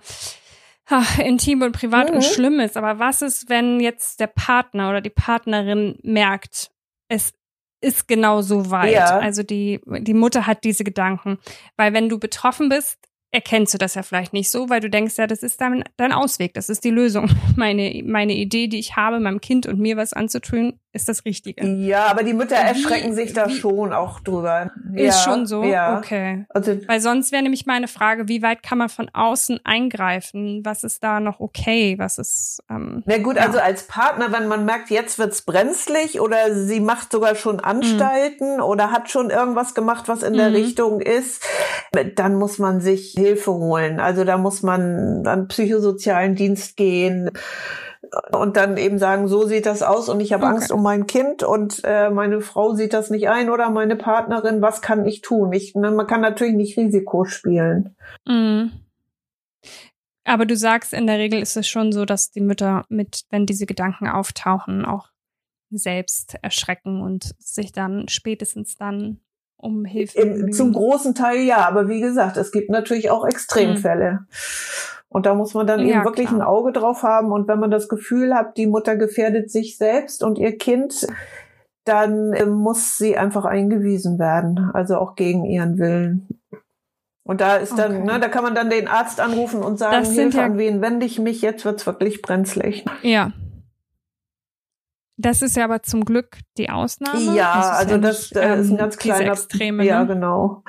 ach, 0.89 1.19
intim 1.19 1.61
und 1.61 1.71
privat 1.71 2.09
mhm. 2.09 2.17
und 2.17 2.23
schlimm 2.23 2.59
ist. 2.59 2.77
Aber 2.77 2.99
was 2.99 3.21
ist, 3.21 3.49
wenn 3.49 3.79
jetzt 3.79 4.19
der 4.19 4.27
Partner 4.27 4.89
oder 4.89 5.01
die 5.01 5.09
Partnerin 5.09 5.97
merkt, 6.03 6.71
es 7.09 7.33
ist 7.81 8.07
genau 8.07 8.41
so 8.41 8.71
weit. 8.71 8.93
Ja. 8.93 9.19
Also 9.19 9.43
die, 9.43 9.79
die 9.85 10.13
Mutter 10.13 10.47
hat 10.47 10.63
diese 10.63 10.83
Gedanken. 10.83 11.39
Weil 11.77 11.93
wenn 11.93 12.09
du 12.09 12.19
betroffen 12.19 12.69
bist, 12.69 12.99
erkennst 13.31 13.73
du 13.73 13.77
das 13.77 13.95
ja 13.95 14.03
vielleicht 14.03 14.33
nicht 14.33 14.49
so, 14.49 14.69
weil 14.69 14.79
du 14.79 14.89
denkst 14.89 15.17
ja, 15.17 15.27
das 15.27 15.43
ist 15.43 15.61
dein, 15.61 15.83
dein 15.97 16.11
Ausweg, 16.11 16.53
das 16.53 16.69
ist 16.69 16.83
die 16.83 16.89
Lösung. 16.89 17.29
Meine, 17.55 18.01
meine 18.05 18.33
Idee, 18.33 18.67
die 18.67 18.79
ich 18.79 18.95
habe, 18.95 19.19
meinem 19.19 19.41
Kind 19.41 19.65
und 19.65 19.79
mir 19.79 19.97
was 19.97 20.13
anzutun, 20.13 20.79
ist 20.91 21.07
das 21.07 21.23
Richtige. 21.23 21.65
Ja, 21.65 22.07
aber 22.07 22.23
die 22.23 22.33
Mütter 22.33 22.55
erschrecken 22.55 23.11
wie, 23.11 23.15
sich 23.15 23.33
da 23.33 23.47
schon 23.49 23.93
auch 23.93 24.19
drüber. 24.21 24.71
Ist 24.93 25.17
ja, 25.17 25.31
schon 25.31 25.45
so? 25.45 25.63
Ja. 25.63 25.99
Okay. 25.99 26.45
Also, 26.49 26.77
weil 26.87 26.99
sonst 26.99 27.31
wäre 27.31 27.43
nämlich 27.43 27.67
meine 27.67 27.87
Frage, 27.87 28.27
wie 28.27 28.41
weit 28.41 28.63
kann 28.63 28.79
man 28.79 28.89
von 28.89 29.07
außen 29.13 29.59
eingreifen? 29.63 30.61
Was 30.63 30.83
ist 30.83 31.03
da 31.03 31.19
noch 31.19 31.39
okay? 31.39 31.95
Was 31.99 32.17
ist. 32.17 32.63
Ähm, 32.71 33.03
Na 33.05 33.19
gut, 33.19 33.35
ja. 33.35 33.43
also 33.43 33.59
als 33.59 33.83
Partner, 33.83 34.31
wenn 34.31 34.47
man 34.47 34.65
merkt, 34.65 34.89
jetzt 34.89 35.19
wird's 35.19 35.43
brenzlig 35.43 36.19
oder 36.21 36.55
sie 36.55 36.79
macht 36.79 37.11
sogar 37.11 37.35
schon 37.35 37.59
Anstalten 37.59 38.55
mhm. 38.55 38.63
oder 38.63 38.91
hat 38.91 39.11
schon 39.11 39.29
irgendwas 39.29 39.75
gemacht, 39.75 40.07
was 40.07 40.23
in 40.23 40.33
mhm. 40.33 40.37
der 40.37 40.53
Richtung 40.53 41.01
ist, 41.01 41.45
dann 42.15 42.35
muss 42.35 42.57
man 42.57 42.81
sich 42.81 43.13
Hilfe 43.15 43.53
holen. 43.53 43.99
Also 43.99 44.23
da 44.23 44.37
muss 44.37 44.63
man 44.63 45.25
an 45.27 45.47
psychosozialen 45.47 46.33
Dienst 46.33 46.77
gehen 46.77 47.29
und 48.31 48.57
dann 48.57 48.77
eben 48.77 48.97
sagen, 48.97 49.27
so 49.27 49.45
sieht 49.45 49.65
das 49.65 49.83
aus 49.83 50.09
und 50.09 50.19
ich 50.19 50.33
habe 50.33 50.45
okay. 50.45 50.53
Angst 50.53 50.71
um 50.71 50.81
mein 50.81 51.07
Kind 51.07 51.43
und 51.43 51.81
äh, 51.83 52.09
meine 52.09 52.41
Frau 52.41 52.73
sieht 52.73 52.93
das 52.93 53.09
nicht 53.09 53.29
ein 53.29 53.49
oder 53.49 53.69
meine 53.69 53.95
Partnerin, 53.95 54.61
was 54.61 54.81
kann 54.81 55.05
ich 55.05 55.21
tun? 55.21 55.53
Ich, 55.53 55.75
ne, 55.75 55.91
man 55.91 56.07
kann 56.07 56.21
natürlich 56.21 56.55
nicht 56.55 56.77
Risiko 56.77 57.25
spielen. 57.25 57.95
Mhm. 58.25 58.71
Aber 60.23 60.45
du 60.45 60.55
sagst, 60.55 60.93
in 60.93 61.07
der 61.07 61.17
Regel 61.17 61.41
ist 61.41 61.57
es 61.57 61.67
schon 61.67 61.91
so, 61.91 62.05
dass 62.05 62.31
die 62.31 62.41
Mütter 62.41 62.85
mit, 62.89 63.23
wenn 63.29 63.45
diese 63.45 63.65
Gedanken 63.65 64.07
auftauchen, 64.07 64.85
auch 64.85 65.09
selbst 65.71 66.35
erschrecken 66.41 67.01
und 67.01 67.35
sich 67.39 67.71
dann 67.71 68.07
spätestens 68.07 68.75
dann 68.75 69.19
um 69.57 69.85
Hilfe. 69.85 70.19
Im, 70.19 70.51
zum 70.51 70.73
großen 70.73 71.15
Teil 71.15 71.41
ja, 71.41 71.67
aber 71.67 71.89
wie 71.89 71.99
gesagt, 71.99 72.37
es 72.37 72.51
gibt 72.51 72.69
natürlich 72.69 73.09
auch 73.09 73.25
Extremfälle. 73.25 74.11
Mhm. 74.11 74.27
Und 75.09 75.25
da 75.25 75.33
muss 75.33 75.53
man 75.53 75.65
dann 75.65 75.79
ja, 75.79 75.95
eben 75.95 76.05
wirklich 76.05 76.27
klar. 76.27 76.41
ein 76.41 76.45
Auge 76.45 76.71
drauf 76.71 77.03
haben. 77.03 77.31
Und 77.31 77.47
wenn 77.47 77.59
man 77.59 77.71
das 77.71 77.89
Gefühl 77.89 78.33
hat, 78.35 78.57
die 78.57 78.67
Mutter 78.67 78.95
gefährdet 78.95 79.51
sich 79.51 79.77
selbst 79.77 80.23
und 80.23 80.37
ihr 80.37 80.57
Kind, 80.57 81.07
dann 81.83 82.33
äh, 82.33 82.45
muss 82.45 82.97
sie 82.97 83.17
einfach 83.17 83.45
eingewiesen 83.45 84.19
werden, 84.19 84.69
also 84.73 84.97
auch 84.97 85.15
gegen 85.15 85.45
ihren 85.45 85.79
Willen. 85.79 86.27
Und 87.23 87.41
da 87.41 87.57
ist 87.57 87.77
dann, 87.77 88.03
okay. 88.03 88.05
ne, 88.05 88.19
da 88.19 88.27
kann 88.27 88.43
man 88.43 88.55
dann 88.55 88.69
den 88.69 88.87
Arzt 88.87 89.19
anrufen 89.19 89.61
und 89.61 89.77
sagen, 89.77 90.05
Hilfe, 90.05 90.37
ja, 90.37 90.45
an 90.45 90.57
wen 90.57 90.81
wende 90.81 91.05
ich 91.05 91.19
mich, 91.19 91.41
jetzt 91.41 91.65
wird's 91.65 91.85
wirklich 91.85 92.21
brenzlig. 92.21 92.85
Ja, 93.01 93.31
das 95.19 95.41
ist 95.41 95.57
ja 95.57 95.65
aber 95.65 95.83
zum 95.83 96.05
Glück 96.05 96.37
die 96.57 96.69
Ausnahme. 96.69 97.35
Ja, 97.35 97.71
also 97.71 97.95
ja 97.95 97.97
das, 97.97 98.29
das 98.29 98.41
ähm, 98.41 98.61
ist 98.61 98.69
ein 98.71 98.77
ganz 98.77 98.97
kleiner 98.97 99.33
Extreme. 99.33 99.83
Ja, 99.83 100.05
ne? 100.05 100.13
genau. 100.13 100.63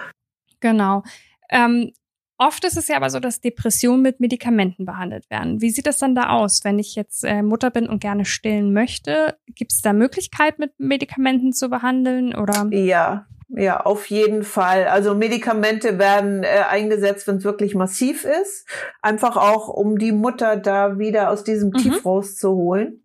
Genau. 0.58 1.04
Ähm, 1.48 1.92
oft 2.40 2.64
ist 2.64 2.76
es 2.76 2.88
ja 2.88 2.96
aber 2.96 3.10
so, 3.10 3.20
dass 3.20 3.40
Depressionen 3.40 4.02
mit 4.02 4.18
Medikamenten 4.18 4.86
behandelt 4.86 5.28
werden. 5.30 5.60
Wie 5.60 5.70
sieht 5.70 5.86
das 5.86 5.98
dann 5.98 6.14
da 6.14 6.30
aus, 6.30 6.64
wenn 6.64 6.78
ich 6.78 6.94
jetzt 6.96 7.24
äh, 7.24 7.42
Mutter 7.42 7.70
bin 7.70 7.88
und 7.88 8.00
gerne 8.00 8.24
stillen 8.24 8.72
möchte? 8.72 9.36
Gibt 9.54 9.72
es 9.72 9.82
da 9.82 9.92
Möglichkeit, 9.92 10.58
mit 10.58 10.72
Medikamenten 10.78 11.52
zu 11.52 11.68
behandeln 11.68 12.34
oder? 12.34 12.66
Ja, 12.70 13.26
ja, 13.52 13.80
auf 13.80 14.06
jeden 14.06 14.44
Fall. 14.44 14.86
Also 14.86 15.14
Medikamente 15.14 15.98
werden 15.98 16.44
äh, 16.44 16.62
eingesetzt, 16.68 17.26
wenn 17.26 17.36
es 17.36 17.44
wirklich 17.44 17.74
massiv 17.74 18.24
ist. 18.24 18.66
Einfach 19.02 19.36
auch, 19.36 19.68
um 19.68 19.98
die 19.98 20.12
Mutter 20.12 20.56
da 20.56 20.98
wieder 20.98 21.30
aus 21.30 21.42
diesem 21.42 21.70
mhm. 21.70 21.78
Tief 21.78 22.04
rauszuholen. 22.04 23.02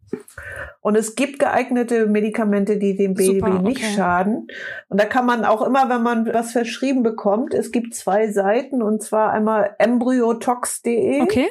Und 0.81 0.95
es 0.95 1.15
gibt 1.15 1.39
geeignete 1.39 2.07
Medikamente, 2.07 2.77
die 2.77 2.95
dem 2.95 3.13
Baby 3.13 3.39
Super, 3.39 3.59
nicht 3.59 3.83
okay. 3.83 3.95
schaden. 3.95 4.47
Und 4.89 4.99
da 4.99 5.05
kann 5.05 5.25
man 5.25 5.45
auch 5.45 5.61
immer, 5.61 5.89
wenn 5.89 6.03
man 6.03 6.25
was 6.33 6.51
verschrieben 6.51 7.03
bekommt, 7.03 7.53
es 7.53 7.71
gibt 7.71 7.95
zwei 7.95 8.31
Seiten, 8.31 8.81
und 8.81 9.01
zwar 9.01 9.31
einmal 9.31 9.75
embryotox.de. 9.79 11.21
Okay 11.21 11.49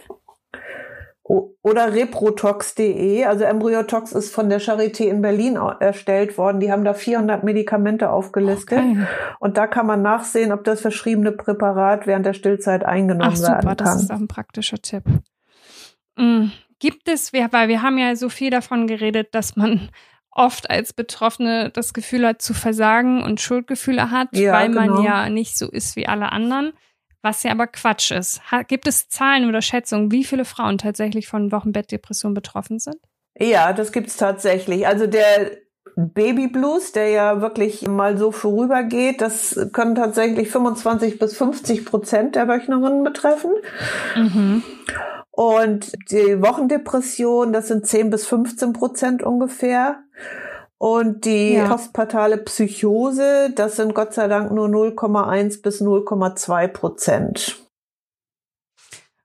oder 1.24 1.94
reprotox.de. 1.94 3.24
Also 3.24 3.44
Embryotox 3.44 4.12
ist 4.12 4.32
von 4.32 4.50
der 4.50 4.60
Charité 4.60 5.04
in 5.04 5.22
Berlin 5.22 5.56
erstellt 5.56 6.36
worden. 6.36 6.60
Die 6.60 6.70
haben 6.70 6.84
da 6.84 6.92
400 6.92 7.42
Medikamente 7.42 8.10
aufgelistet. 8.10 8.78
Okay. 8.78 9.06
Und 9.40 9.56
da 9.56 9.66
kann 9.66 9.86
man 9.86 10.02
nachsehen, 10.02 10.52
ob 10.52 10.64
das 10.64 10.82
verschriebene 10.82 11.32
Präparat 11.32 12.06
während 12.06 12.26
der 12.26 12.34
Stillzeit 12.34 12.84
eingenommen 12.84 13.32
Ach, 13.32 13.36
super, 13.36 13.52
werden 13.52 13.76
kann. 13.76 13.76
Das 13.78 14.02
ist 14.02 14.10
auch 14.10 14.16
ein 14.16 14.28
praktischer 14.28 14.76
Tipp. 14.76 15.04
Mhm. 16.16 16.52
Gibt 16.78 17.08
es, 17.08 17.32
weil 17.32 17.68
wir 17.68 17.82
haben 17.82 17.98
ja 17.98 18.16
so 18.16 18.28
viel 18.28 18.50
davon 18.50 18.86
geredet, 18.86 19.34
dass 19.34 19.56
man 19.56 19.90
oft 20.30 20.68
als 20.68 20.92
Betroffene 20.92 21.70
das 21.70 21.94
Gefühl 21.94 22.26
hat 22.26 22.42
zu 22.42 22.54
versagen 22.54 23.22
und 23.22 23.40
Schuldgefühle 23.40 24.10
hat, 24.10 24.28
ja, 24.32 24.52
weil 24.52 24.68
man 24.68 24.88
genau. 24.88 25.04
ja 25.04 25.28
nicht 25.28 25.56
so 25.56 25.70
ist 25.70 25.96
wie 25.96 26.08
alle 26.08 26.32
anderen 26.32 26.72
was 27.24 27.42
ja 27.42 27.50
aber 27.50 27.66
Quatsch 27.66 28.12
ist. 28.12 28.42
Gibt 28.68 28.86
es 28.86 29.08
Zahlen 29.08 29.48
oder 29.48 29.62
Schätzungen, 29.62 30.12
wie 30.12 30.24
viele 30.24 30.44
Frauen 30.44 30.78
tatsächlich 30.78 31.26
von 31.26 31.50
Wochenbettdepression 31.50 32.34
betroffen 32.34 32.78
sind? 32.78 32.98
Ja, 33.36 33.72
das 33.72 33.90
gibt's 33.90 34.16
tatsächlich. 34.16 34.86
Also 34.86 35.06
der 35.06 35.50
Baby 35.96 36.48
Blues, 36.48 36.92
der 36.92 37.08
ja 37.08 37.40
wirklich 37.40 37.88
mal 37.88 38.18
so 38.18 38.30
vorübergeht, 38.30 39.20
das 39.20 39.68
können 39.72 39.94
tatsächlich 39.94 40.50
25 40.50 41.18
bis 41.18 41.36
50 41.36 41.86
Prozent 41.86 42.36
der 42.36 42.46
Wöchnerinnen 42.46 43.02
betreffen. 43.02 43.52
Mhm. 44.14 44.62
Und 45.36 45.92
die 46.10 46.40
Wochendepression, 46.42 47.52
das 47.52 47.68
sind 47.68 47.86
10 47.86 48.10
bis 48.10 48.26
15 48.26 48.72
Prozent 48.72 49.22
ungefähr. 49.22 50.00
Und 50.78 51.24
die 51.24 51.54
ja. 51.54 51.68
postpartale 51.68 52.38
Psychose, 52.38 53.50
das 53.54 53.76
sind 53.76 53.94
Gott 53.94 54.12
sei 54.14 54.28
Dank 54.28 54.52
nur 54.52 54.68
0,1 54.68 55.62
bis 55.62 55.80
0,2 55.80 56.68
Prozent. 56.68 57.56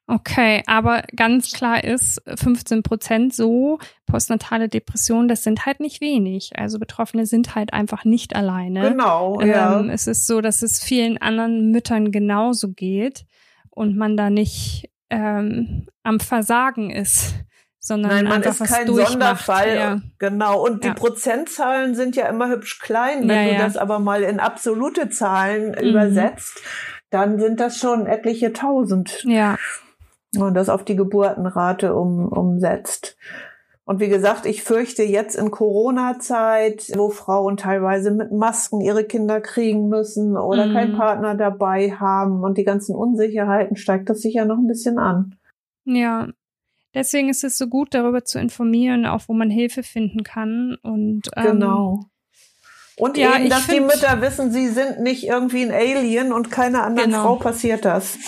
Okay, 0.08 0.64
aber 0.66 1.04
ganz 1.16 1.52
klar 1.52 1.84
ist, 1.84 2.20
15 2.26 2.82
Prozent 2.82 3.36
so 3.36 3.78
postnatale 4.08 4.68
Depression, 4.68 5.28
das 5.28 5.44
sind 5.44 5.68
halt 5.68 5.80
nicht 5.80 6.02
wenig. 6.02 6.54
Also 6.56 6.80
Betroffene 6.80 7.28
sind 7.28 7.54
halt 7.54 7.74
einfach 7.74 8.06
nicht 8.06 8.36
alleine. 8.36 8.90
Genau, 8.90 9.40
ja. 9.42 9.80
Ähm, 9.80 9.92
es 9.92 10.08
ist 10.08 10.26
so, 10.26 10.42
dass 10.42 10.64
es 10.64 10.82
vielen 10.82 11.20
anderen 11.20 11.70
Müttern 11.70 12.12
genauso 12.12 12.70
geht 12.70 13.26
und 13.70 13.98
man 13.98 14.18
da 14.18 14.32
nicht 14.32 14.90
ähm, 15.10 15.88
am 16.04 16.20
Versagen 16.20 16.90
ist 16.90 17.36
sondern 17.80 18.12
Nein, 18.12 18.26
man 18.26 18.44
ist 18.44 18.64
kein 18.64 18.88
Sonderfall. 18.88 19.76
Ja. 19.76 20.02
Genau. 20.20 20.64
Und 20.64 20.84
ja. 20.84 20.92
die 20.92 21.00
Prozentzahlen 21.00 21.96
sind 21.96 22.16
ja 22.16 22.28
immer 22.28 22.50
hübsch 22.50 22.80
klein. 22.80 23.28
Wenn 23.28 23.48
ja, 23.48 23.54
du 23.54 23.64
das 23.64 23.78
aber 23.78 24.00
mal 24.00 24.22
in 24.22 24.40
absolute 24.40 25.10
Zahlen 25.10 25.72
mhm. 25.72 25.90
übersetzt, 25.90 26.62
dann 27.10 27.40
sind 27.40 27.60
das 27.60 27.78
schon 27.78 28.06
etliche 28.06 28.54
tausend. 28.54 29.24
Ja. 29.24 29.58
Und 30.38 30.54
das 30.54 30.70
auf 30.70 30.86
die 30.86 30.96
Geburtenrate 30.96 31.96
um, 31.96 32.28
umsetzt. 32.28 33.18
Und 33.90 34.00
wie 34.00 34.08
gesagt, 34.08 34.46
ich 34.46 34.62
fürchte 34.62 35.02
jetzt 35.02 35.36
in 35.36 35.50
Corona-Zeit, 35.50 36.92
wo 36.94 37.10
Frauen 37.10 37.58
teilweise 37.58 38.12
mit 38.12 38.32
Masken 38.32 38.82
ihre 38.82 39.04
Kinder 39.04 39.42
kriegen 39.42 39.90
müssen 39.90 40.38
oder 40.38 40.68
mhm. 40.68 40.74
keinen 40.74 40.96
Partner 40.96 41.34
dabei 41.34 41.94
haben 41.94 42.44
und 42.44 42.60
die 42.60 42.66
ganzen 42.66 42.94
Unsicherheiten, 42.96 43.78
steigt 43.78 44.08
das 44.08 44.22
sicher 44.22 44.46
noch 44.46 44.58
ein 44.58 44.68
bisschen 44.68 45.00
an. 45.00 45.40
Ja, 45.86 46.28
deswegen 46.94 47.30
ist 47.30 47.44
es 47.44 47.58
so 47.58 47.66
gut, 47.66 47.96
darüber 47.96 48.24
zu 48.24 48.38
informieren, 48.38 49.08
auch 49.08 49.24
wo 49.26 49.34
man 49.34 49.50
Hilfe 49.50 49.82
finden 49.82 50.22
kann. 50.22 50.78
Und 50.84 51.32
ähm, 51.36 51.54
genau. 51.54 52.00
Und 52.96 53.18
ja, 53.18 53.40
eben, 53.40 53.50
dass 53.50 53.66
die 53.66 53.80
Mütter 53.80 54.22
wissen, 54.22 54.52
sie 54.52 54.68
sind 54.68 55.00
nicht 55.00 55.24
irgendwie 55.24 55.64
ein 55.64 55.72
Alien 55.72 56.32
und 56.32 56.52
keiner 56.52 56.84
anderen 56.84 57.10
genau. 57.10 57.24
Frau 57.24 57.36
passiert 57.38 57.86
das. 57.86 58.20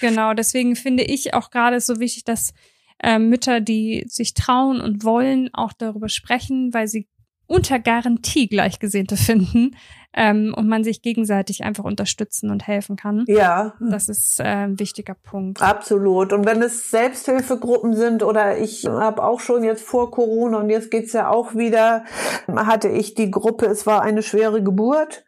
Genau, 0.00 0.34
deswegen 0.34 0.74
finde 0.74 1.04
ich 1.04 1.32
auch 1.32 1.50
gerade 1.50 1.80
so 1.80 2.00
wichtig, 2.00 2.24
dass 2.24 2.54
äh, 3.02 3.18
Mütter, 3.18 3.60
die 3.60 4.04
sich 4.08 4.34
trauen 4.34 4.80
und 4.80 5.04
wollen, 5.04 5.50
auch 5.52 5.72
darüber 5.72 6.08
sprechen, 6.08 6.72
weil 6.72 6.88
sie 6.88 7.08
unter 7.46 7.78
Garantie 7.78 8.48
Gleichgesinnte 8.48 9.16
finden 9.16 9.76
ähm, 10.12 10.54
und 10.56 10.66
man 10.66 10.82
sich 10.82 11.02
gegenseitig 11.02 11.62
einfach 11.62 11.84
unterstützen 11.84 12.50
und 12.50 12.66
helfen 12.66 12.96
kann. 12.96 13.24
Ja. 13.28 13.74
Das 13.80 14.08
ist 14.08 14.40
äh, 14.40 14.44
ein 14.44 14.80
wichtiger 14.80 15.14
Punkt. 15.14 15.62
Absolut. 15.62 16.32
Und 16.32 16.46
wenn 16.46 16.62
es 16.62 16.90
Selbsthilfegruppen 16.90 17.94
sind 17.94 18.22
oder 18.22 18.58
ich 18.58 18.86
habe 18.86 19.22
auch 19.22 19.40
schon 19.40 19.62
jetzt 19.62 19.84
vor 19.84 20.10
Corona 20.10 20.58
und 20.58 20.70
jetzt 20.70 20.90
geht's 20.90 21.12
ja 21.12 21.28
auch 21.28 21.54
wieder, 21.54 22.04
hatte 22.48 22.88
ich 22.88 23.14
die 23.14 23.30
Gruppe, 23.30 23.66
es 23.66 23.86
war 23.86 24.02
eine 24.02 24.22
schwere 24.22 24.62
Geburt 24.62 25.24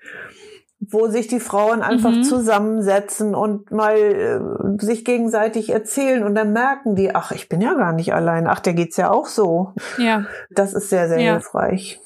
wo 0.81 1.09
sich 1.09 1.27
die 1.27 1.41
Frauen 1.41 1.83
einfach 1.83 2.13
mhm. 2.13 2.23
zusammensetzen 2.23 3.35
und 3.35 3.71
mal 3.73 3.97
äh, 3.97 4.85
sich 4.85 5.05
gegenseitig 5.05 5.71
erzählen 5.71 6.23
und 6.23 6.35
dann 6.35 6.53
merken 6.53 6.95
die, 6.95 7.15
ach, 7.15 7.33
ich 7.33 7.49
bin 7.49 7.61
ja 7.61 7.75
gar 7.75 7.93
nicht 7.93 8.15
allein, 8.15 8.47
ach, 8.47 8.61
der 8.61 8.75
geht's 8.75 8.97
ja 8.97 9.11
auch 9.11 9.27
so. 9.27 9.73
Ja. 9.99 10.27
Das 10.51 10.75
ist 10.75 10.89
sehr, 10.91 11.09
sehr 11.09 11.21
ja. 11.21 11.33
hilfreich. 11.33 12.01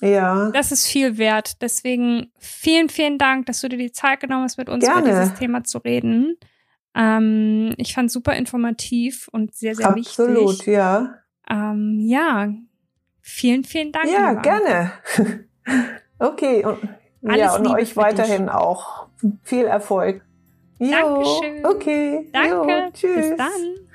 Ja. 0.00 0.50
Das 0.52 0.72
ist 0.72 0.86
viel 0.86 1.18
wert. 1.18 1.62
Deswegen 1.62 2.30
vielen, 2.38 2.88
vielen 2.88 3.18
Dank, 3.18 3.46
dass 3.46 3.60
du 3.60 3.68
dir 3.68 3.78
die 3.78 3.92
Zeit 3.92 4.20
genommen 4.20 4.44
hast, 4.44 4.58
mit 4.58 4.68
uns 4.68 4.84
Gerne. 4.84 5.00
über 5.00 5.20
dieses 5.20 5.34
Thema 5.34 5.64
zu 5.64 5.78
reden. 5.78 6.36
Ähm, 6.94 7.74
ich 7.76 7.94
fand 7.94 8.10
super 8.10 8.34
informativ 8.34 9.28
und 9.32 9.54
sehr, 9.54 9.74
sehr 9.74 9.88
Absolut, 9.88 10.36
wichtig. 10.36 10.48
Absolut, 10.48 10.66
ja. 10.66 11.14
Ähm, 11.48 11.98
ja, 12.00 12.48
vielen, 13.20 13.64
vielen 13.64 13.92
Dank. 13.92 14.06
Ja, 14.10 14.32
gerne. 14.34 14.92
okay, 16.18 16.64
und, 17.26 17.34
ja, 17.34 17.54
und 17.54 17.64
Liebe 17.64 17.74
euch 17.74 17.96
weiterhin 17.96 18.44
dich. 18.44 18.54
auch 18.54 19.06
viel 19.42 19.64
Erfolg. 19.64 20.22
Jo, 20.78 20.90
Dankeschön. 20.90 21.66
Okay. 21.66 22.28
Danke. 22.32 22.50
Jo, 22.50 22.90
tschüss. 22.92 23.28
Bis 23.30 23.36
dann. 23.36 23.86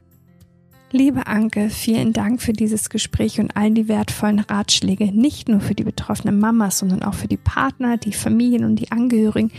Liebe 0.94 1.28
Anke, 1.28 1.70
vielen 1.70 2.12
Dank 2.12 2.41
für 2.41 2.52
dieses 2.52 2.89
Gespräch 2.89 3.39
und 3.39 3.56
all 3.56 3.72
die 3.72 3.88
wertvollen 3.88 4.39
Ratschläge, 4.39 5.06
nicht 5.17 5.48
nur 5.48 5.62
für 5.62 5.74
die 5.74 5.86
betroffenen 5.86 6.38
Mamas, 6.38 6.80
sondern 6.80 7.04
auch 7.04 7.13
für 7.13 7.30
die 7.30 7.38
Partner, 7.38 7.96
die 7.96 8.12
Familien 8.12 8.65
und 8.65 8.76
die 8.76 8.91
Angehörigen, 8.91 9.52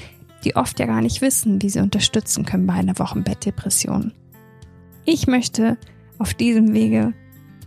die 0.44 0.56
oft 0.56 0.78
ja 0.78 0.85
gar 0.85 1.00
nicht 1.00 1.22
wissen, 1.22 1.62
wie 1.62 1.70
sie 1.70 1.80
unterstützen 1.80 2.44
können 2.44 2.66
bei 2.66 2.74
einer 2.74 2.98
Wochenbettdepression. 2.98 4.12
Ich 5.06 5.26
möchte 5.26 5.78
auf 6.18 6.35
diesem 6.35 6.74
Wege 6.74 7.14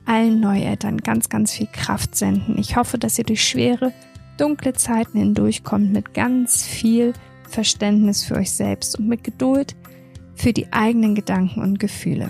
allen 0.06 0.40
Neueltern 0.40 1.00
ganz, 1.00 1.30
ganz 1.30 1.52
viel 1.54 1.68
Kraft 1.72 2.16
senden. 2.16 2.60
Ich 2.60 2.76
hoffe, 2.76 3.00
dass 3.00 3.18
ihr 3.18 3.26
durch 3.26 3.44
schwere, 3.44 3.92
dunkle 4.38 4.74
Zeiten 4.74 5.20
hindurchkommt 5.20 5.92
mit 5.92 6.14
ganz 6.14 6.66
viel 6.66 7.14
Verständnis 7.50 8.24
für 8.24 8.36
euch 8.36 8.52
selbst 8.52 8.98
und 9.00 9.08
mit 9.08 9.24
Geduld 9.24 9.76
für 10.36 10.54
die 10.54 10.72
eigenen 10.74 11.16
Gedanken 11.16 11.62
und 11.62 11.80
Gefühle. 11.80 12.30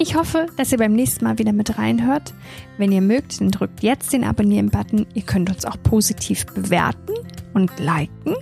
Ich 0.00 0.14
hoffe, 0.14 0.46
dass 0.56 0.70
ihr 0.70 0.78
beim 0.78 0.92
nächsten 0.92 1.24
Mal 1.24 1.38
wieder 1.38 1.52
mit 1.52 1.76
reinhört. 1.76 2.32
Wenn 2.76 2.92
ihr 2.92 3.00
mögt, 3.00 3.40
dann 3.40 3.50
drückt 3.50 3.82
jetzt 3.82 4.12
den 4.12 4.22
Abonnieren-Button. 4.22 5.06
Ihr 5.14 5.22
könnt 5.22 5.50
uns 5.50 5.64
auch 5.64 5.76
positiv 5.82 6.46
bewerten 6.46 7.14
und 7.52 7.70
liken. 7.80 8.36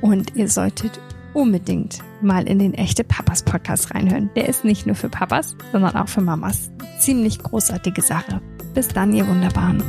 Und 0.00 0.36
ihr 0.36 0.48
solltet 0.48 1.00
unbedingt 1.34 1.98
mal 2.22 2.46
in 2.46 2.60
den 2.60 2.74
echte 2.74 3.02
Papas 3.02 3.42
Podcast 3.42 3.92
reinhören. 3.94 4.30
Der 4.36 4.48
ist 4.48 4.64
nicht 4.64 4.86
nur 4.86 4.94
für 4.94 5.08
Papas, 5.08 5.56
sondern 5.72 5.96
auch 5.96 6.08
für 6.08 6.20
Mamas. 6.20 6.70
Ziemlich 7.00 7.40
großartige 7.40 8.02
Sache. 8.02 8.40
Bis 8.72 8.88
dann, 8.88 9.12
ihr 9.12 9.26
Wunderbaren. 9.26 9.82